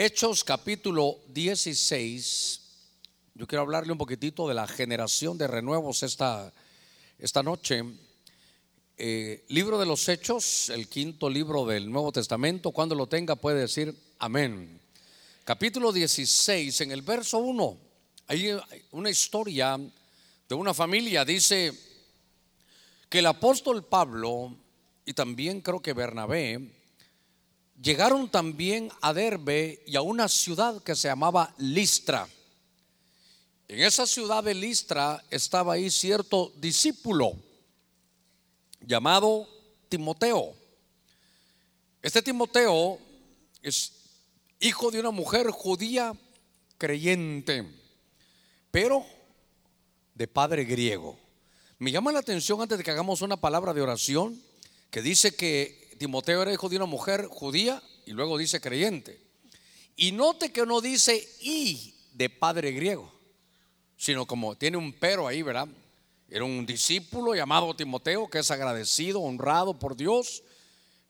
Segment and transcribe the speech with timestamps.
[0.00, 2.60] Hechos capítulo 16.
[3.34, 6.52] Yo quiero hablarle un poquitito de la generación de renuevos esta,
[7.18, 7.82] esta noche.
[8.96, 12.70] Eh, libro de los Hechos, el quinto libro del Nuevo Testamento.
[12.70, 14.80] Cuando lo tenga puede decir amén.
[15.42, 17.76] Capítulo 16, en el verso 1,
[18.28, 18.56] hay
[18.92, 19.80] una historia
[20.48, 21.24] de una familia.
[21.24, 21.72] Dice
[23.08, 24.56] que el apóstol Pablo
[25.04, 26.77] y también creo que Bernabé
[27.80, 32.28] llegaron también a Derbe y a una ciudad que se llamaba Listra.
[33.68, 37.36] En esa ciudad de Listra estaba ahí cierto discípulo
[38.80, 39.48] llamado
[39.88, 40.54] Timoteo.
[42.02, 42.98] Este Timoteo
[43.62, 43.92] es
[44.60, 46.14] hijo de una mujer judía
[46.78, 47.66] creyente,
[48.70, 49.04] pero
[50.14, 51.18] de padre griego.
[51.78, 54.40] Me llama la atención antes de que hagamos una palabra de oración
[54.90, 59.20] que dice que Timoteo era hijo de una mujer judía y luego dice creyente.
[59.96, 63.12] Y note que no dice y de padre griego,
[63.96, 65.68] sino como tiene un pero ahí, ¿verdad?
[66.30, 70.42] Era un discípulo llamado Timoteo que es agradecido, honrado por Dios,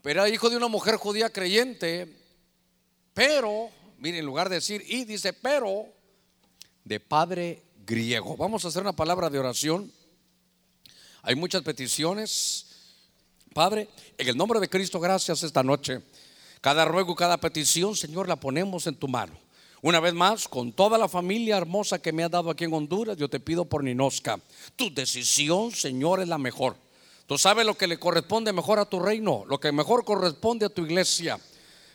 [0.02, 2.16] pero era hijo de una mujer judía creyente,
[3.14, 5.86] pero, mire, en lugar de decir y, dice pero
[6.84, 8.36] de padre griego.
[8.36, 9.92] Vamos a hacer una palabra de oración.
[11.22, 12.67] Hay muchas peticiones.
[13.58, 16.00] Padre, en el nombre de Cristo, gracias esta noche.
[16.60, 19.36] Cada ruego, cada petición, Señor, la ponemos en tu mano.
[19.82, 23.16] Una vez más, con toda la familia hermosa que me ha dado aquí en Honduras,
[23.16, 24.38] yo te pido por Ninosca.
[24.76, 26.76] Tu decisión, Señor, es la mejor.
[27.26, 30.68] Tú sabes lo que le corresponde mejor a tu reino, lo que mejor corresponde a
[30.68, 31.40] tu iglesia.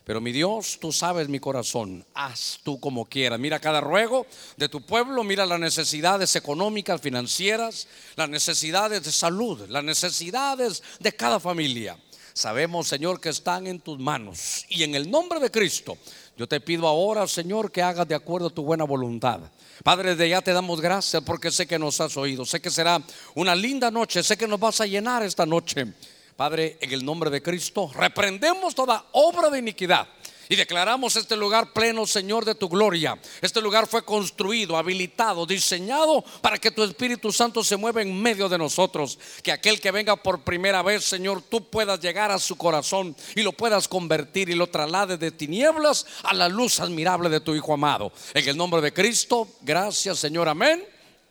[0.05, 3.39] Pero mi Dios, tú sabes mi corazón, haz tú como quieras.
[3.39, 4.25] Mira cada ruego
[4.57, 11.15] de tu pueblo, mira las necesidades económicas, financieras, las necesidades de salud, las necesidades de
[11.15, 11.97] cada familia.
[12.33, 14.65] Sabemos, Señor, que están en tus manos.
[14.67, 15.97] Y en el nombre de Cristo,
[16.35, 19.39] yo te pido ahora, Señor, que hagas de acuerdo a tu buena voluntad.
[19.83, 22.43] Padre, de ya te damos gracias porque sé que nos has oído.
[22.43, 23.01] Sé que será
[23.35, 24.23] una linda noche.
[24.23, 25.93] Sé que nos vas a llenar esta noche
[26.35, 30.07] Padre, en el nombre de Cristo, reprendemos toda obra de iniquidad.
[30.49, 33.17] Y declaramos este lugar pleno, Señor, de tu gloria.
[33.41, 38.49] Este lugar fue construido, habilitado, diseñado para que tu Espíritu Santo se mueva en medio
[38.49, 39.17] de nosotros.
[39.41, 43.41] Que aquel que venga por primera vez, Señor, tú puedas llegar a su corazón y
[43.41, 47.73] lo puedas convertir y lo traslade de tinieblas a la luz admirable de tu Hijo
[47.73, 48.11] amado.
[48.33, 50.83] En el nombre de Cristo, gracias, Señor, amén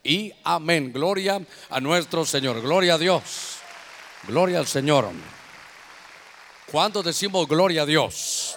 [0.03, 0.91] y amén.
[0.93, 2.62] Gloria a nuestro Señor.
[2.62, 3.62] Gloria a Dios.
[4.28, 5.10] Gloria al Señor.
[6.71, 8.56] ¿Cuándo decimos gloria a Dios?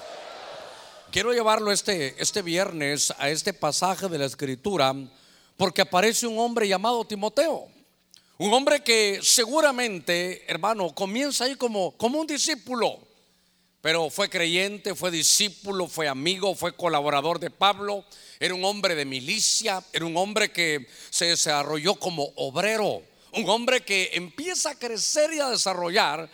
[1.09, 4.93] Quiero llevarlo este, este viernes a este pasaje de la escritura
[5.57, 7.67] porque aparece un hombre llamado Timoteo.
[8.37, 12.99] Un hombre que seguramente, hermano, comienza ahí como, como un discípulo,
[13.81, 18.05] pero fue creyente, fue discípulo, fue amigo, fue colaborador de Pablo,
[18.39, 23.01] era un hombre de milicia, era un hombre que se desarrolló como obrero
[23.35, 26.29] un hombre que empieza a crecer y a desarrollar,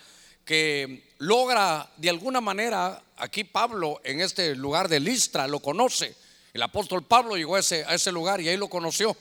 [0.46, 6.16] que logra de alguna manera, aquí Pablo en este lugar de Listra lo conoce,
[6.54, 9.16] el apóstol Pablo llegó a ese, lugar y ahí lo conoció.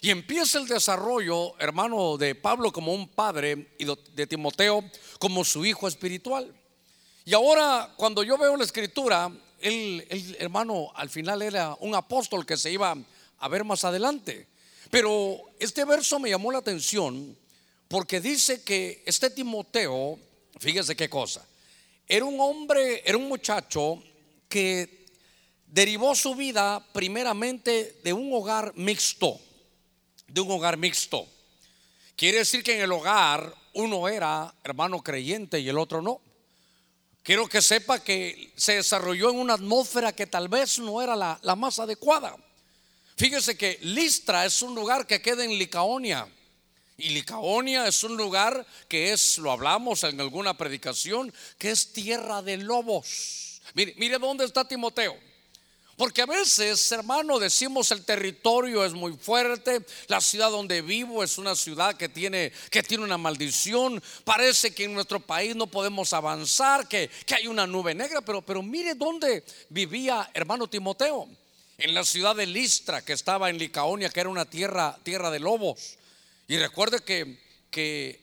[0.00, 4.84] Y empieza el desarrollo, hermano, de Pablo como un padre y de Timoteo
[5.18, 6.54] como su hijo espiritual.
[7.24, 12.56] Y ahora, cuando yo veo la escritura, el hermano al final era un apóstol que
[12.56, 12.96] se iba
[13.38, 14.46] a ver más adelante.
[14.90, 17.36] Pero este verso me llamó la atención
[17.88, 20.18] porque dice que este Timoteo,
[20.58, 21.46] fíjese qué cosa,
[22.06, 24.02] era un hombre, era un muchacho
[24.48, 25.06] que
[25.66, 29.40] derivó su vida primeramente de un hogar mixto,
[30.28, 31.26] de un hogar mixto.
[32.14, 36.20] Quiere decir que en el hogar uno era hermano creyente y el otro no.
[37.22, 41.38] Quiero que sepa que se desarrolló en una atmósfera que tal vez no era la,
[41.42, 42.36] la más adecuada.
[43.16, 46.28] Fíjese que Listra es un lugar que queda en Licaonia.
[46.98, 52.42] Y Licaonia es un lugar que es, lo hablamos en alguna predicación, que es tierra
[52.42, 53.62] de lobos.
[53.72, 55.16] Mire, mire dónde está Timoteo.
[55.96, 61.38] Porque a veces, hermano, decimos el territorio es muy fuerte, la ciudad donde vivo es
[61.38, 66.12] una ciudad que tiene, que tiene una maldición, parece que en nuestro país no podemos
[66.12, 71.30] avanzar, que, que hay una nube negra, pero, pero mire dónde vivía hermano Timoteo
[71.78, 75.40] en la ciudad de Listra, que estaba en Licaonia, que era una tierra, tierra de
[75.40, 75.98] lobos.
[76.48, 77.38] Y recuerde que,
[77.70, 78.20] que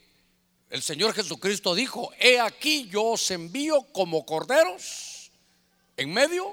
[0.69, 5.31] el Señor Jesucristo dijo, he aquí yo os envío como corderos
[5.97, 6.51] en medio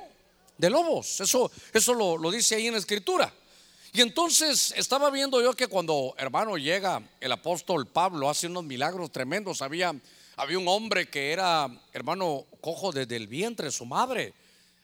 [0.59, 1.21] de lobos.
[1.21, 3.33] Eso, eso lo, lo dice ahí en la escritura.
[3.93, 9.11] Y entonces estaba viendo yo que cuando hermano llega el apóstol Pablo, hace unos milagros
[9.11, 9.63] tremendos.
[9.63, 9.95] Había,
[10.37, 14.35] había un hombre que era hermano cojo desde el vientre su madre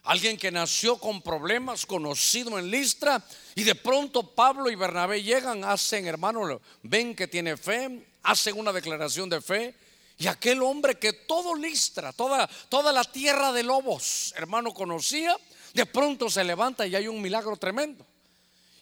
[0.07, 3.25] Alguien que nació con problemas, conocido en Listra,
[3.57, 8.73] y de pronto Pablo y Bernabé llegan, hacen, hermano, ven que tiene fe, hacen una
[8.73, 9.75] declaración de fe.
[10.17, 15.37] Y aquel hombre que todo Listra, toda, toda la tierra de lobos, hermano, conocía,
[15.75, 18.07] de pronto se levanta y hay un milagro tremendo.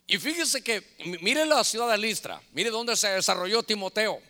[0.07, 4.21] Y fíjese que, mire la ciudad de Listra, mire dónde se desarrolló Timoteo.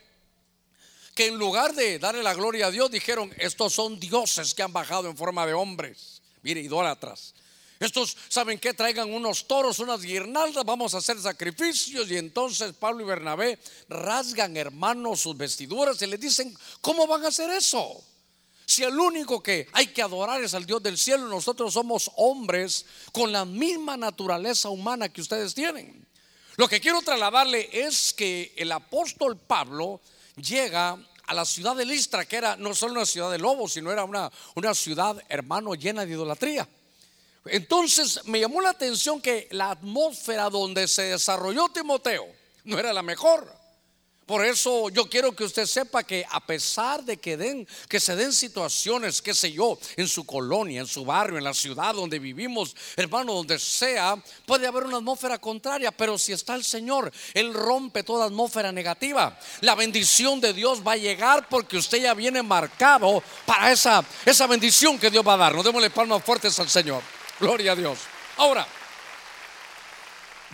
[1.17, 4.73] Que en lugar de darle la gloria a Dios, dijeron: Estos son dioses que han
[4.73, 6.14] bajado en forma de hombres.
[6.45, 7.35] Mire, idólatras.
[7.81, 12.09] Estos, ¿saben que Traigan unos toros, unas guirnaldas, vamos a hacer sacrificios.
[12.11, 13.59] Y entonces Pablo y Bernabé
[13.89, 18.05] rasgan, hermanos, sus vestiduras y le dicen, ¿cómo van a hacer eso?
[18.67, 22.87] Si el único que hay que adorar es al Dios del cielo, nosotros somos hombres
[23.13, 26.07] con la misma naturaleza humana que ustedes tienen.
[26.57, 30.01] Lo que quiero trasladarle es que el apóstol Pablo
[30.37, 33.91] llega a la ciudad de Listra, que era no solo una ciudad de lobos, sino
[33.91, 36.69] era una, una ciudad, hermano, llena de idolatría.
[37.47, 42.27] Entonces me llamó la atención que la atmósfera donde se desarrolló Timoteo
[42.65, 43.64] no era la mejor.
[44.27, 48.17] Por eso yo quiero que usted sepa que a pesar de que den que se
[48.17, 52.19] den situaciones, qué sé yo, en su colonia, en su barrio, en la ciudad donde
[52.19, 54.17] vivimos, hermano, donde sea,
[54.47, 59.39] puede haber una atmósfera contraria, pero si está el Señor, él rompe toda atmósfera negativa.
[59.61, 64.47] La bendición de Dios va a llegar porque usted ya viene marcado para esa esa
[64.47, 65.55] bendición que Dios va a dar.
[65.55, 67.03] Nos démosle palmas fuertes al Señor.
[67.39, 67.99] Gloria a Dios.
[68.37, 68.67] Ahora,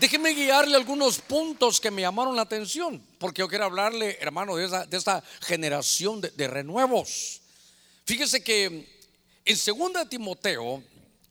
[0.00, 4.64] Déjeme guiarle algunos puntos que me llamaron la atención, porque yo quiero hablarle, hermano, de,
[4.96, 7.42] esta generación de, renuevos.
[8.06, 8.86] Fíjese que en
[9.44, 10.82] 2 Timoteo,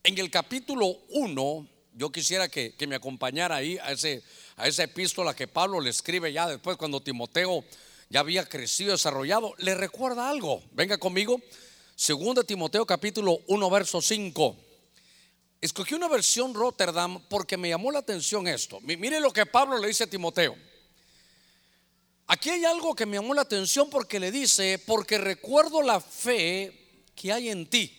[0.03, 4.21] en el capítulo 1, yo quisiera que, me acompañara ahí a, ese,
[4.55, 7.65] a esa epístola que Pablo le escribe ya después cuando Timoteo
[8.09, 9.55] ya había crecido, desarrollado.
[9.57, 10.61] Le recuerda algo.
[10.73, 11.41] Venga conmigo.
[11.97, 14.68] 2 Timoteo capítulo 1, verso 5.
[15.61, 18.79] Escogí una versión Rotterdam porque me llamó la atención esto.
[18.81, 20.55] Mire lo que Pablo le dice a Timoteo.
[22.27, 27.03] Aquí hay algo que me llamó la atención porque le dice, porque recuerdo la fe
[27.13, 27.93] que hay en ti.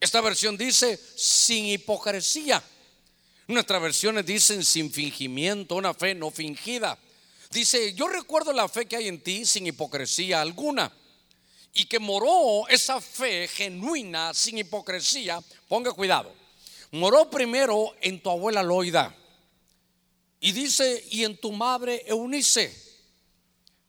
[0.00, 2.62] Esta versión dice, sin hipocresía.
[3.46, 6.98] Nuestras versiones dicen sin fingimiento, una fe no fingida.
[7.50, 10.90] Dice, yo recuerdo la fe que hay en ti sin hipocresía alguna.
[11.72, 15.40] Y que moró esa fe genuina, sin hipocresía.
[15.68, 16.39] Ponga cuidado
[16.92, 19.14] moró primero en tu abuela Loida.
[20.40, 22.74] Y dice, y en tu madre Eunice.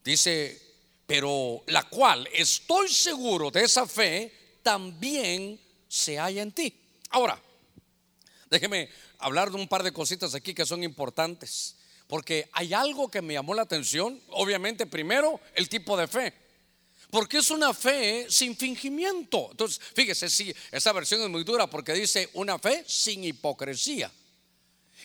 [0.03, 0.61] Dice,
[1.05, 6.73] pero la cual estoy seguro de esa fe también se halla en ti.
[7.09, 7.41] Ahora,
[8.49, 8.89] déjeme
[9.19, 11.77] hablar de un par de cositas aquí que son importantes.
[12.07, 14.21] Porque hay algo que me llamó la atención.
[14.31, 16.33] Obviamente, primero, el tipo de fe.
[17.11, 19.49] Porque es una fe sin fingimiento.
[19.51, 24.09] Entonces, fíjese, si esa versión es muy dura porque dice una fe sin hipocresía.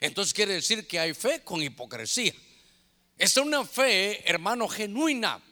[0.00, 2.32] Entonces quiere decir que hay fe con hipocresía.
[3.18, 5.42] Es una fe, hermano, genuina.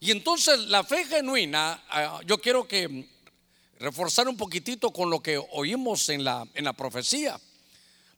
[0.00, 3.08] Y entonces la fe genuina, ah, yo quiero que
[3.78, 7.40] reforzar un poquitito con lo que oímos en la, en la profecía.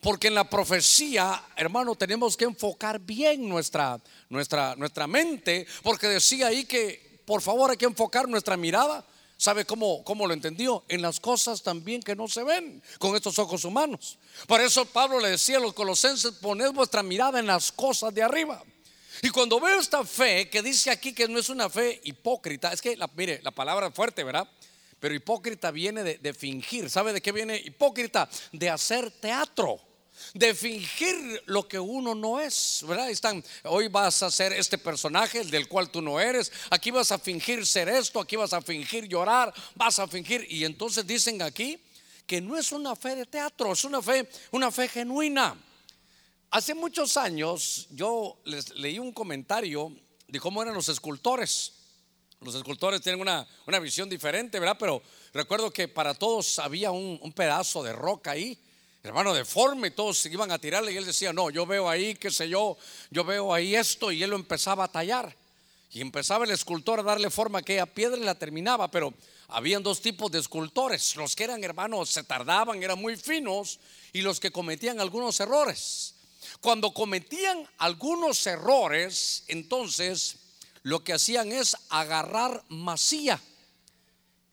[0.01, 6.49] Porque en la profecía, hermano, tenemos que enfocar bien nuestra, nuestra, nuestra mente, porque decía
[6.49, 9.05] ahí que por favor hay que enfocar nuestra mirada.
[9.37, 10.85] ¿Sabe cómo, cómo lo entendió?
[10.89, 14.19] En las cosas también que no se ven con estos ojos humanos.
[14.47, 18.23] Por eso Pablo le decía a los colosenses, poned vuestra mirada en las cosas de
[18.23, 18.63] arriba.
[19.23, 22.81] Y cuando veo esta fe que dice aquí que no es una fe hipócrita, es
[22.81, 24.49] que, la, mire, la palabra fuerte, ¿verdad?
[25.01, 26.89] Pero hipócrita viene de, de fingir.
[26.89, 28.29] ¿Sabe de qué viene hipócrita?
[28.53, 29.81] De hacer teatro
[30.35, 33.11] de fingir lo que uno no es, ¿verdad?
[33.11, 37.19] Están, hoy vas a ser este personaje del cual tú no eres, aquí vas a
[37.19, 41.79] fingir ser esto, aquí vas a fingir llorar, vas a fingir y entonces dicen aquí
[42.27, 45.57] que no es una fe de teatro, es una fe, una fe genuina.
[46.51, 49.93] Hace muchos años yo les leí un comentario
[50.29, 51.73] de cómo eran los escultores.
[52.41, 54.77] Los escultores tienen una, una visión diferente, ¿verdad?
[54.79, 55.03] Pero
[55.33, 58.59] recuerdo que para todos había un, un pedazo de roca ahí
[59.05, 62.49] hermano deforme, todos iban a tirarle y él decía, no, yo veo ahí, qué sé
[62.49, 62.77] yo,
[63.11, 65.37] yo veo ahí esto y él lo empezaba a tallar.
[65.93, 69.13] Y empezaba el escultor a darle forma a aquella piedra y la terminaba, pero
[69.49, 73.79] habían dos tipos de escultores, los que eran hermanos se tardaban, eran muy finos
[74.13, 76.15] y los que cometían algunos errores.
[76.61, 80.37] Cuando cometían algunos errores, entonces
[80.83, 83.41] lo que hacían es agarrar masía.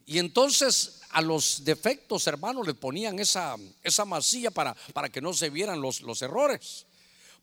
[0.06, 5.34] Y entonces a los defectos, hermanos, le ponían esa, esa masilla para, para que no
[5.34, 6.86] se vieran los, los errores.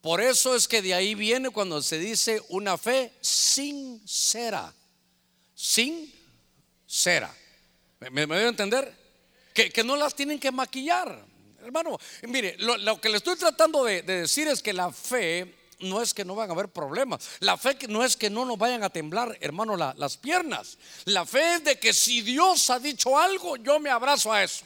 [0.01, 4.73] Por eso es que de ahí viene cuando se dice una fe sincera.
[5.55, 7.35] Sincera.
[8.01, 8.97] ¿Me, me, a entender?
[9.67, 11.25] que, no las tienen que maquillar.
[11.63, 16.15] Hermano, mire, lo, que le estoy tratando de, decir es que la fe no es
[16.15, 17.29] que no van a haber problemas.
[17.41, 20.79] La fe no es que no nos vayan a temblar, hermano, las piernas.
[21.05, 24.65] La fe es de que si Dios ha dicho algo, yo me abrazo a eso.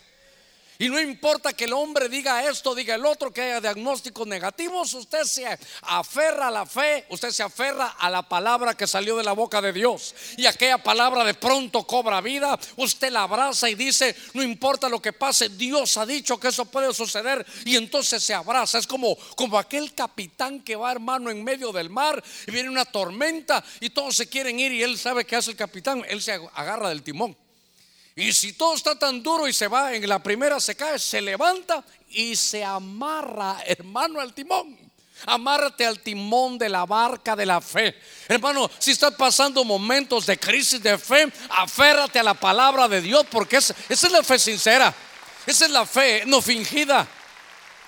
[0.83, 4.93] Y no importa que el hombre diga esto, diga el otro, que haya diagnósticos negativos,
[4.95, 5.47] usted se
[5.83, 9.63] aferra a la fe, usted se aferra a la palabra que salió de la boca
[9.63, 10.13] de Dios.
[10.37, 15.01] Y aquella palabra de pronto cobra vida, usted la abraza y dice, no importa lo
[15.01, 18.79] que pase, Dios ha dicho que eso puede suceder y entonces se abraza.
[18.79, 22.87] Es como, como aquel capitán que va hermano en medio del mar y viene una
[22.87, 26.33] tormenta y todos se quieren ir y él sabe que hace el capitán, él se
[26.33, 27.37] agarra del timón.
[28.15, 31.23] Y si todo está tan duro y se va, en la primera se cae, se
[31.23, 34.79] levanta y se amarra, hermano, al timón.
[35.25, 37.97] Amárrate al timón de la barca de la fe.
[38.29, 43.25] Hermano, si estás pasando momentos de crisis de fe, aférrate a la palabra de Dios
[43.31, 44.93] porque esa es la fe sincera.
[45.47, 47.07] Esa es la fe no fingida.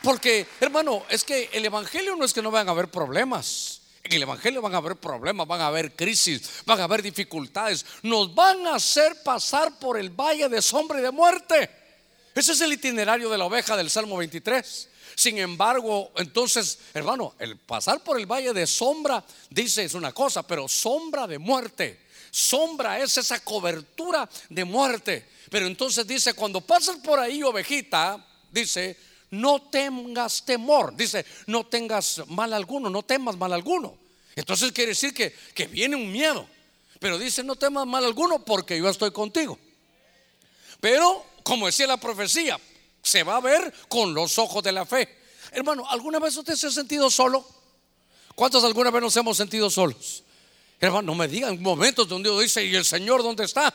[0.03, 3.74] Porque, hermano, es que el Evangelio no es que no vayan a haber problemas.
[4.05, 7.87] En el Evangelio van a haber problemas, van a haber crisis, van a haber dificultades.
[8.03, 11.71] Nos van a hacer pasar por el valle de sombra y de muerte.
[12.35, 14.89] Ese es el itinerario de la oveja del Salmo 23.
[15.15, 20.47] Sin embargo, entonces, hermano, el pasar por el valle de sombra, dice, es una cosa,
[20.47, 22.01] pero sombra de muerte.
[22.31, 25.29] Sombra es esa cobertura de muerte.
[25.49, 28.99] Pero entonces dice, cuando pasas por ahí, ovejita, dice,
[29.41, 30.95] no tengas temor.
[30.97, 33.97] Dice, no tengas mal alguno, no temas mal alguno.
[34.37, 36.47] Entonces quiere decir que, que viene un miedo.
[37.01, 39.59] Pero dice, no temas mal alguno porque yo estoy contigo.
[40.81, 42.59] Pero, como decía la profecía,
[43.03, 45.09] se va a ver con los ojos de la fe.
[45.53, 47.47] Hermano, ¿alguna vez usted se ha sentido solo?
[48.35, 50.25] ¿Cuántos alguna vez nos hemos sentido solos?
[50.81, 53.73] Hermano, no me digan momentos donde dice, ¿y el Señor dónde está?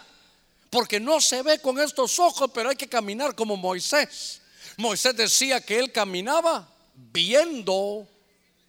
[0.70, 4.39] Porque no se ve con estos ojos, pero hay que caminar como Moisés.
[4.80, 8.08] Moisés decía que él caminaba viendo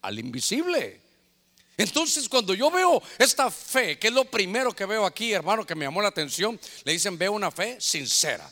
[0.03, 1.01] al invisible.
[1.77, 5.77] Entonces, cuando yo veo esta fe, que es lo primero que veo aquí, hermano, que
[5.77, 8.51] me llamó la atención, le dicen, veo una fe sincera.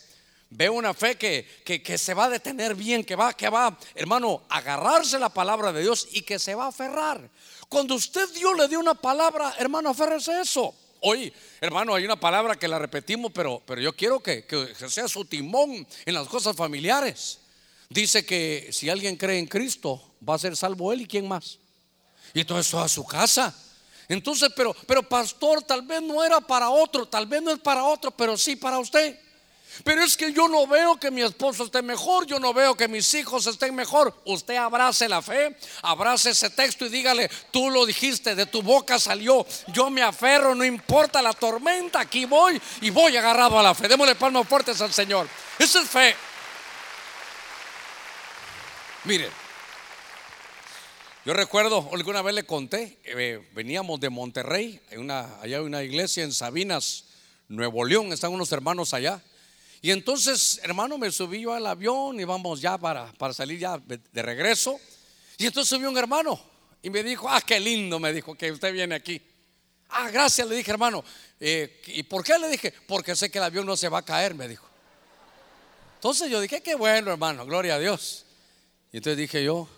[0.51, 4.45] Veo una fe que, que, se va a detener bien, que va, que va, hermano,
[4.49, 7.29] a agarrarse la palabra de Dios y que se va a aferrar.
[7.69, 10.75] Cuando usted Dios le dio una palabra, hermano, aférrese eso.
[11.01, 15.09] Hoy, hermano, hay una palabra que la repetimos, pero, pero yo quiero que, que sea
[15.09, 17.41] su timón en las cosas familiares.
[17.89, 21.59] Dice que si alguien cree en Cristo, va a ser salvo él y quién más.
[22.35, 23.55] Y todo eso a su casa.
[24.09, 27.85] Entonces, pero, pero pastor, tal vez no era para otro, tal vez no es para
[27.85, 29.19] otro, pero sí para usted.
[29.85, 32.89] Pero es que yo no veo que mi esposo esté mejor, yo no veo que
[32.89, 34.15] mis hijos estén mejor.
[34.25, 38.99] Usted abrace la fe, abrace ese texto y dígale, tú lo dijiste, de tu boca
[38.99, 43.75] salió, yo me aferro, no importa la tormenta, aquí voy y voy agarrado a la
[43.75, 43.89] fe.
[43.89, 45.29] Démosle palmas fuertes al Señor.
[45.59, 46.17] Esa es fe.
[49.05, 49.29] Mire,
[51.25, 56.25] yo recuerdo, alguna vez le conté, eh, veníamos de Monterrey, una, allá hay una iglesia
[56.25, 57.05] en Sabinas,
[57.47, 59.23] Nuevo León, están unos hermanos allá.
[59.81, 63.79] Y entonces, hermano, me subí yo al avión y vamos ya para, para salir ya
[63.79, 64.81] de, regreso.
[65.37, 66.41] Y entonces subió un hermano
[66.83, 69.23] y me dijo, ah, qué lindo, me dijo que usted viene aquí.
[69.91, 71.05] Ah, gracias, le dije, hermano.
[71.39, 72.75] Eh, ¿Y por qué le dije?
[72.89, 74.67] Porque sé que el avión no se va a caer, me dijo.
[75.95, 78.25] Entonces yo dije, qué bueno, hermano, gloria a Dios.
[78.93, 79.69] Y entonces dije yo,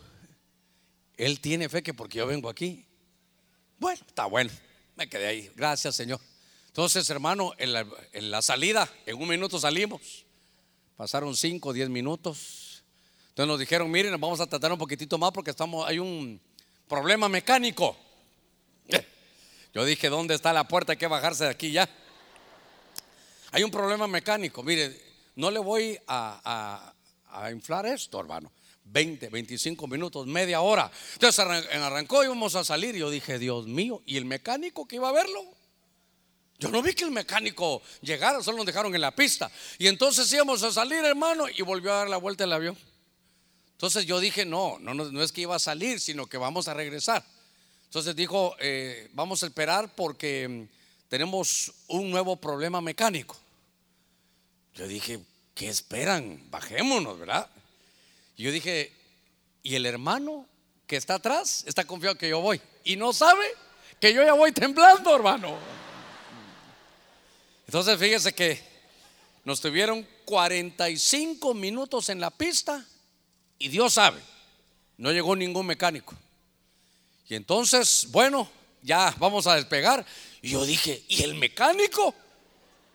[1.16, 2.86] él tiene fe que porque yo vengo aquí.
[3.78, 4.50] Bueno, está bueno.
[4.96, 5.50] Me quedé ahí.
[5.56, 6.20] Gracias, Señor.
[6.68, 10.24] Entonces, hermano, en la, salida, en un minuto salimos.
[10.96, 12.84] Pasaron cinco, diez minutos.
[13.30, 16.40] Entonces nos dijeron, miren, vamos a tratar un poquitito más porque estamos, hay un
[16.88, 17.96] problema mecánico.
[19.74, 20.92] Yo dije, ¿dónde está la puerta?
[20.92, 21.88] Hay que bajarse de aquí ya.
[23.52, 24.62] Hay un problema mecánico.
[24.62, 24.96] Mire,
[25.36, 26.94] no le voy a
[27.50, 28.52] inflar esto, hermano.
[28.92, 30.90] 20, 25 minutos, media hora.
[31.14, 32.96] Entonces arrancó íbamos a salir.
[32.96, 35.44] Yo dije, Dios mío, ¿y el mecánico que iba a verlo?
[36.58, 39.50] Yo no vi que el mecánico llegara, solo nos dejaron en la pista.
[39.78, 42.76] Y entonces íbamos a salir, hermano, y volvió a dar la vuelta el avión.
[43.72, 46.74] Entonces yo dije, no, no, no es que iba a salir, sino que vamos a
[46.74, 47.24] regresar.
[47.84, 53.38] Entonces dijo, eh, vamos a esperar porque mm, tenemos un nuevo problema mecánico.
[54.74, 55.18] Yo dije,
[55.54, 56.42] ¿qué esperan?
[56.50, 57.50] Bajémonos, ¿verdad?
[58.40, 58.90] Y yo dije,
[59.62, 60.46] ¿y el hermano
[60.86, 62.58] que está atrás está confiado que yo voy?
[62.84, 63.44] Y no sabe
[64.00, 65.58] que yo ya voy temblando, hermano.
[67.66, 68.58] Entonces fíjese que
[69.44, 72.82] nos tuvieron 45 minutos en la pista
[73.58, 74.22] y Dios sabe,
[74.96, 76.14] no llegó ningún mecánico.
[77.28, 80.06] Y entonces, bueno, ya vamos a despegar.
[80.40, 82.14] Y yo dije, ¿y el mecánico?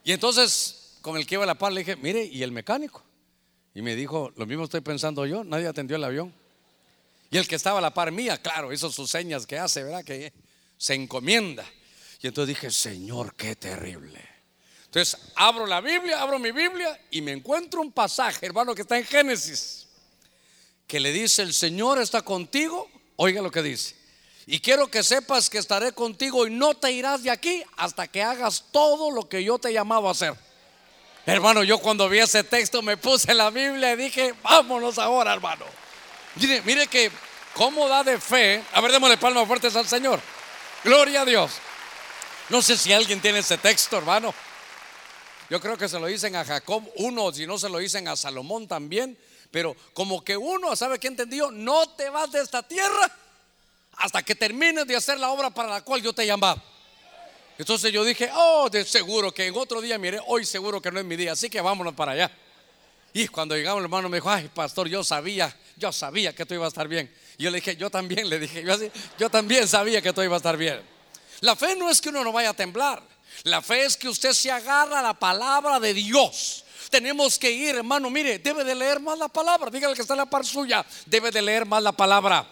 [0.03, 3.04] Y entonces, con el que iba a la par, le dije, mire, ¿y el mecánico?
[3.75, 6.33] Y me dijo, lo mismo estoy pensando yo, nadie atendió el avión.
[7.29, 10.05] Y el que estaba a la par mía, claro, hizo sus señas que hace, ¿verdad?
[10.05, 10.31] Que
[10.77, 11.65] se encomienda.
[12.21, 14.21] Y entonces dije, Señor, qué terrible.
[14.85, 18.97] Entonces abro la Biblia, abro mi Biblia y me encuentro un pasaje, hermano, que está
[18.97, 19.87] en Génesis,
[20.87, 22.89] que le dice, el Señor está contigo.
[23.17, 23.95] Oiga lo que dice.
[24.45, 28.23] Y quiero que sepas que estaré contigo y no te irás de aquí hasta que
[28.23, 30.44] hagas todo lo que yo te he llamado a hacer.
[31.25, 35.65] Hermano, yo cuando vi ese texto me puse la Biblia y dije, vámonos ahora, hermano.
[36.35, 37.11] Mire, mire que
[37.53, 38.63] cómo da de fe.
[38.73, 40.19] A ver, démosle palmas fuertes al Señor.
[40.83, 41.53] Gloria a Dios.
[42.49, 44.33] No sé si alguien tiene ese texto, hermano.
[45.49, 48.15] Yo creo que se lo dicen a Jacob uno, si no se lo dicen a
[48.15, 49.17] Salomón también.
[49.49, 51.49] Pero como que uno, ¿sabe qué entendió?
[51.49, 53.11] No te vas de esta tierra
[53.97, 56.61] hasta que termines de hacer la obra para la cual yo te he llamado.
[57.57, 60.99] Entonces yo dije, oh, de seguro que en otro día, mire, hoy seguro que no
[60.99, 62.31] es mi día, así que vámonos para allá.
[63.13, 66.53] Y cuando llegamos, el hermano me dijo, ay, pastor, yo sabía, yo sabía que tú
[66.53, 67.09] ibas a estar bien.
[67.37, 68.75] Y yo le dije, yo también, le dije, yo,
[69.17, 70.81] yo también sabía que tú ibas a estar bien.
[71.39, 73.01] La fe no es que uno no vaya a temblar,
[73.43, 76.65] la fe es que usted se agarra a la palabra de Dios.
[76.89, 80.19] Tenemos que ir, hermano, mire, debe de leer más la palabra, dígale que está en
[80.19, 82.45] la par suya, debe de leer más la palabra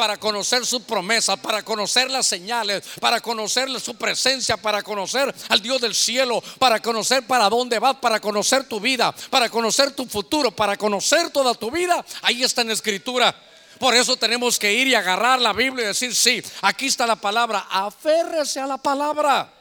[0.00, 5.60] para conocer su promesa, para conocer las señales, para conocer su presencia, para conocer al
[5.60, 10.06] Dios del cielo, para conocer para dónde vas, para conocer tu vida, para conocer tu
[10.06, 12.02] futuro, para conocer toda tu vida.
[12.22, 13.36] Ahí está en la escritura.
[13.78, 17.16] Por eso tenemos que ir y agarrar la Biblia y decir, sí, aquí está la
[17.16, 19.52] palabra, aférrese a la palabra.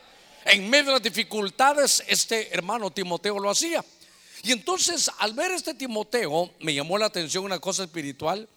[0.46, 3.84] En medio de las dificultades, este hermano Timoteo lo hacía.
[4.44, 8.48] Y entonces, al ver este Timoteo, me llamó la atención una cosa espiritual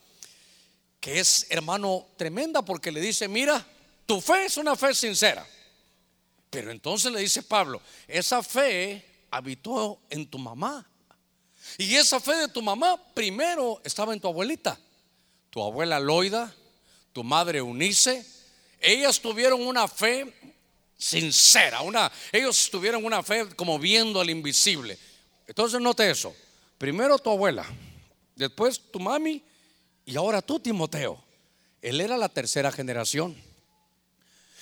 [1.03, 3.67] que es, hermano, tremenda porque le dice, mira,
[4.07, 5.45] tu fe es una fe sincera.
[6.49, 10.89] Pero entonces le dice Pablo, esa fe habitó en tu mamá.
[11.77, 14.79] Y esa fe de tu mamá primero estaba en tu abuelita,
[15.51, 16.55] tu abuela Loida,
[17.13, 18.25] tu madre Unice.
[18.81, 20.33] Ellas tuvieron una fe
[20.97, 24.97] sincera, una, ellos tuvieron una fe como viendo al invisible.
[25.49, 26.33] Entonces note eso.
[26.79, 27.67] Primero tu abuela,
[28.37, 29.43] después tu mami
[30.05, 31.23] y ahora tú, Timoteo.
[31.81, 33.37] Él era la tercera generación.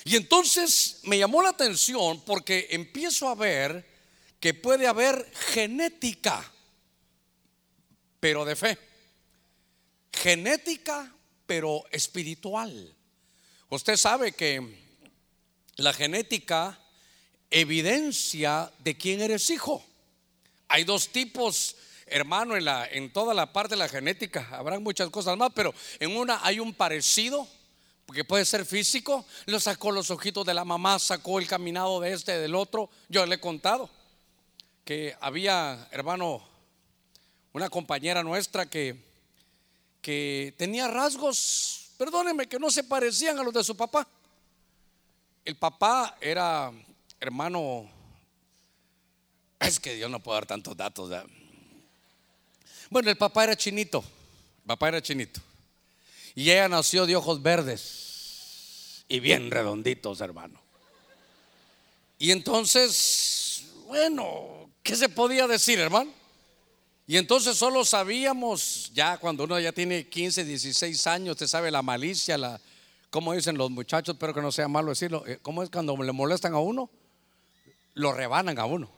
[0.04, 3.86] Y entonces me llamó la atención porque empiezo a ver
[4.40, 6.50] que puede haber genética,
[8.18, 8.78] pero de fe.
[10.12, 11.14] Genética,
[11.46, 12.96] pero espiritual.
[13.68, 14.78] Usted sabe que
[15.76, 16.78] la genética
[17.50, 19.84] evidencia de quién eres hijo.
[20.68, 21.76] Hay dos tipos
[22.10, 25.72] hermano, en, la, en toda la parte de la genética habrán muchas cosas más, pero
[25.98, 27.46] en una hay un parecido,
[28.06, 29.24] porque puede ser físico.
[29.46, 32.90] Lo sacó los ojitos de la mamá, sacó el caminado de este, del otro.
[33.08, 33.88] Yo le he contado
[34.84, 36.42] que había, hermano,
[37.52, 38.96] una compañera nuestra que,
[40.02, 44.06] que tenía rasgos, perdóneme, que no se parecían a los de su papá.
[45.44, 46.72] El papá era,
[47.18, 47.88] hermano,
[49.60, 51.10] es que Dios no puede dar tantos datos.
[52.90, 54.04] Bueno, el papá era chinito.
[54.62, 55.40] El papá era chinito.
[56.34, 60.60] Y ella nació de ojos verdes y bien redonditos, hermano.
[62.18, 66.10] Y entonces, bueno, ¿qué se podía decir, hermano?
[67.06, 71.82] Y entonces solo sabíamos, ya cuando uno ya tiene 15, 16 años, usted sabe la
[71.82, 72.60] malicia, la,
[73.08, 74.14] ¿cómo dicen los muchachos?
[74.14, 75.24] Espero que no sea malo decirlo.
[75.26, 76.90] Eh, ¿Cómo es cuando le molestan a uno?
[77.94, 78.88] Lo rebanan a uno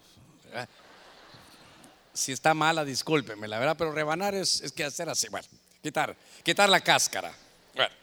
[2.13, 5.47] si está mala, discúlpeme, la verdad, pero rebanar es, es que hacer así, bueno,
[5.83, 7.35] quitar, quitar la cáscara.
[7.75, 7.95] Bueno,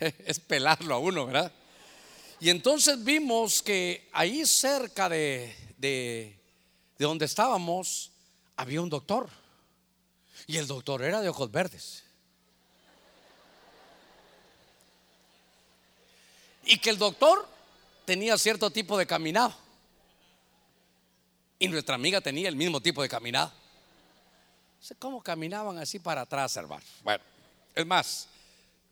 [0.24, 1.52] es pelarlo a uno, ¿verdad?
[2.40, 6.38] Y entonces vimos que ahí cerca de, de,
[6.98, 8.10] de donde estábamos
[8.56, 9.28] había un doctor.
[10.46, 12.02] Y el doctor era de ojos verdes.
[16.64, 17.48] Y que el doctor
[18.04, 19.54] tenía cierto tipo de caminado.
[21.62, 23.52] Y nuestra amiga tenía el mismo tipo de caminada.
[24.98, 26.82] ¿Cómo caminaban así para atrás, hermano?
[27.04, 27.22] Bueno,
[27.74, 28.28] es más,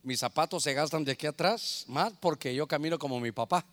[0.03, 3.65] mis zapatos se gastan de aquí atrás más porque yo camino como mi papá.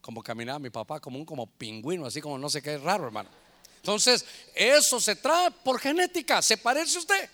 [0.00, 3.04] Como caminaba mi papá, como un como pingüino, así como no sé qué es raro,
[3.04, 3.28] hermano.
[3.76, 6.40] Entonces, eso se trae por genética.
[6.40, 7.28] ¿Se parece usted?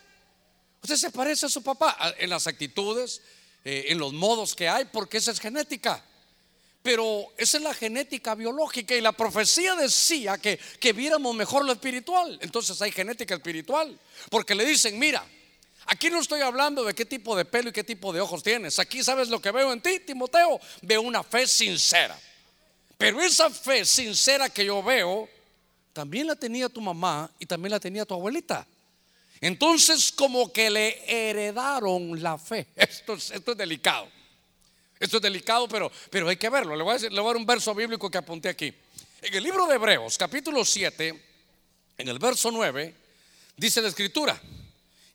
[0.82, 3.22] Usted se parece a su papá en las actitudes,
[3.64, 6.04] eh, en los modos que hay, porque esa es genética.
[6.82, 11.72] Pero esa es la genética biológica y la profecía decía que, que viéramos mejor lo
[11.72, 12.38] espiritual.
[12.40, 13.98] Entonces hay genética espiritual.
[14.30, 15.22] Porque le dicen, mira,
[15.86, 18.78] aquí no estoy hablando de qué tipo de pelo y qué tipo de ojos tienes.
[18.78, 20.58] Aquí sabes lo que veo en ti, Timoteo.
[20.80, 22.18] Veo una fe sincera.
[22.96, 25.28] Pero esa fe sincera que yo veo,
[25.92, 28.66] también la tenía tu mamá y también la tenía tu abuelita.
[29.42, 32.66] Entonces como que le heredaron la fe.
[32.76, 34.08] Esto es, esto es delicado.
[35.00, 36.76] Esto es delicado, pero, pero hay que verlo.
[36.76, 38.72] Le voy, a decir, le voy a dar un verso bíblico que apunté aquí.
[39.22, 41.24] En el libro de Hebreos, capítulo 7,
[41.96, 42.94] en el verso 9,
[43.56, 44.40] dice la escritura,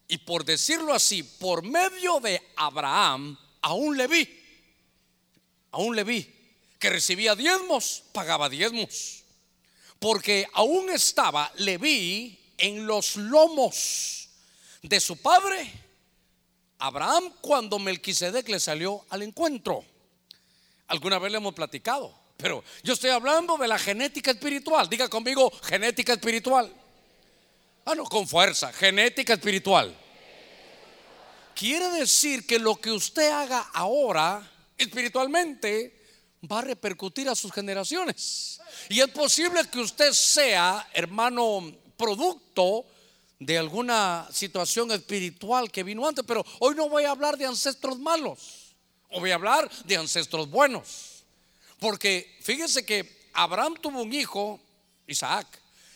[0.07, 4.27] y por decirlo así, por medio de Abraham, aún le vi,
[5.71, 6.33] aún le vi,
[6.79, 9.23] que recibía diezmos, pagaba diezmos,
[9.99, 14.29] porque aún estaba, le vi en los lomos
[14.81, 15.84] de su padre
[16.85, 19.83] Abraham cuando Melquisedec le salió al encuentro.
[20.87, 24.87] Alguna vez le hemos platicado, pero yo estoy hablando de la genética espiritual.
[24.87, 26.71] Diga conmigo, genética espiritual.
[27.85, 29.95] Ah, no, con fuerza, genética espiritual.
[31.55, 36.03] Quiere decir que lo que usted haga ahora espiritualmente
[36.51, 38.59] va a repercutir a sus generaciones.
[38.89, 42.85] Y es posible que usted sea, hermano, producto
[43.39, 47.99] de alguna situación espiritual que vino antes, pero hoy no voy a hablar de ancestros
[47.99, 48.75] malos,
[49.11, 51.23] voy a hablar de ancestros buenos.
[51.79, 54.59] Porque fíjese que Abraham tuvo un hijo,
[55.07, 55.47] Isaac.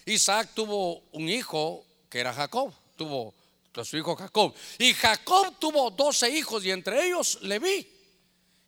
[0.05, 3.33] Isaac tuvo un hijo que era Jacob, tuvo
[3.79, 4.53] a su hijo Jacob.
[4.77, 7.87] Y Jacob tuvo 12 hijos y entre ellos Leví.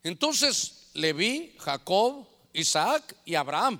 [0.03, 3.79] Entonces, Leví, Jacob, Isaac y Abraham.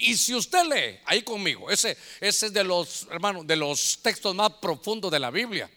[0.00, 4.34] Y si usted lee ahí conmigo, ese, ese es de los, hermanos, de los textos
[4.34, 5.70] más profundos de la Biblia.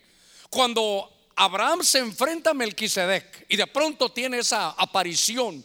[0.50, 5.64] Cuando Abraham se enfrenta a Melquisedec y de pronto tiene esa aparición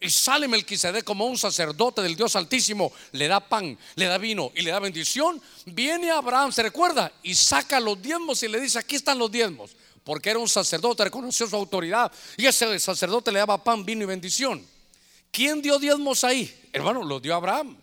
[0.00, 4.52] y sale Melquisedec como un sacerdote del Dios Altísimo, le da pan, le da vino
[4.54, 5.42] y le da bendición.
[5.66, 9.72] Viene Abraham, se recuerda, y saca los diezmos y le dice: Aquí están los diezmos,
[10.04, 14.06] porque era un sacerdote, reconoció su autoridad y ese sacerdote le daba pan, vino y
[14.06, 14.64] bendición.
[15.32, 16.68] ¿Quién dio diezmos ahí?
[16.72, 17.76] Hermano, los dio Abraham.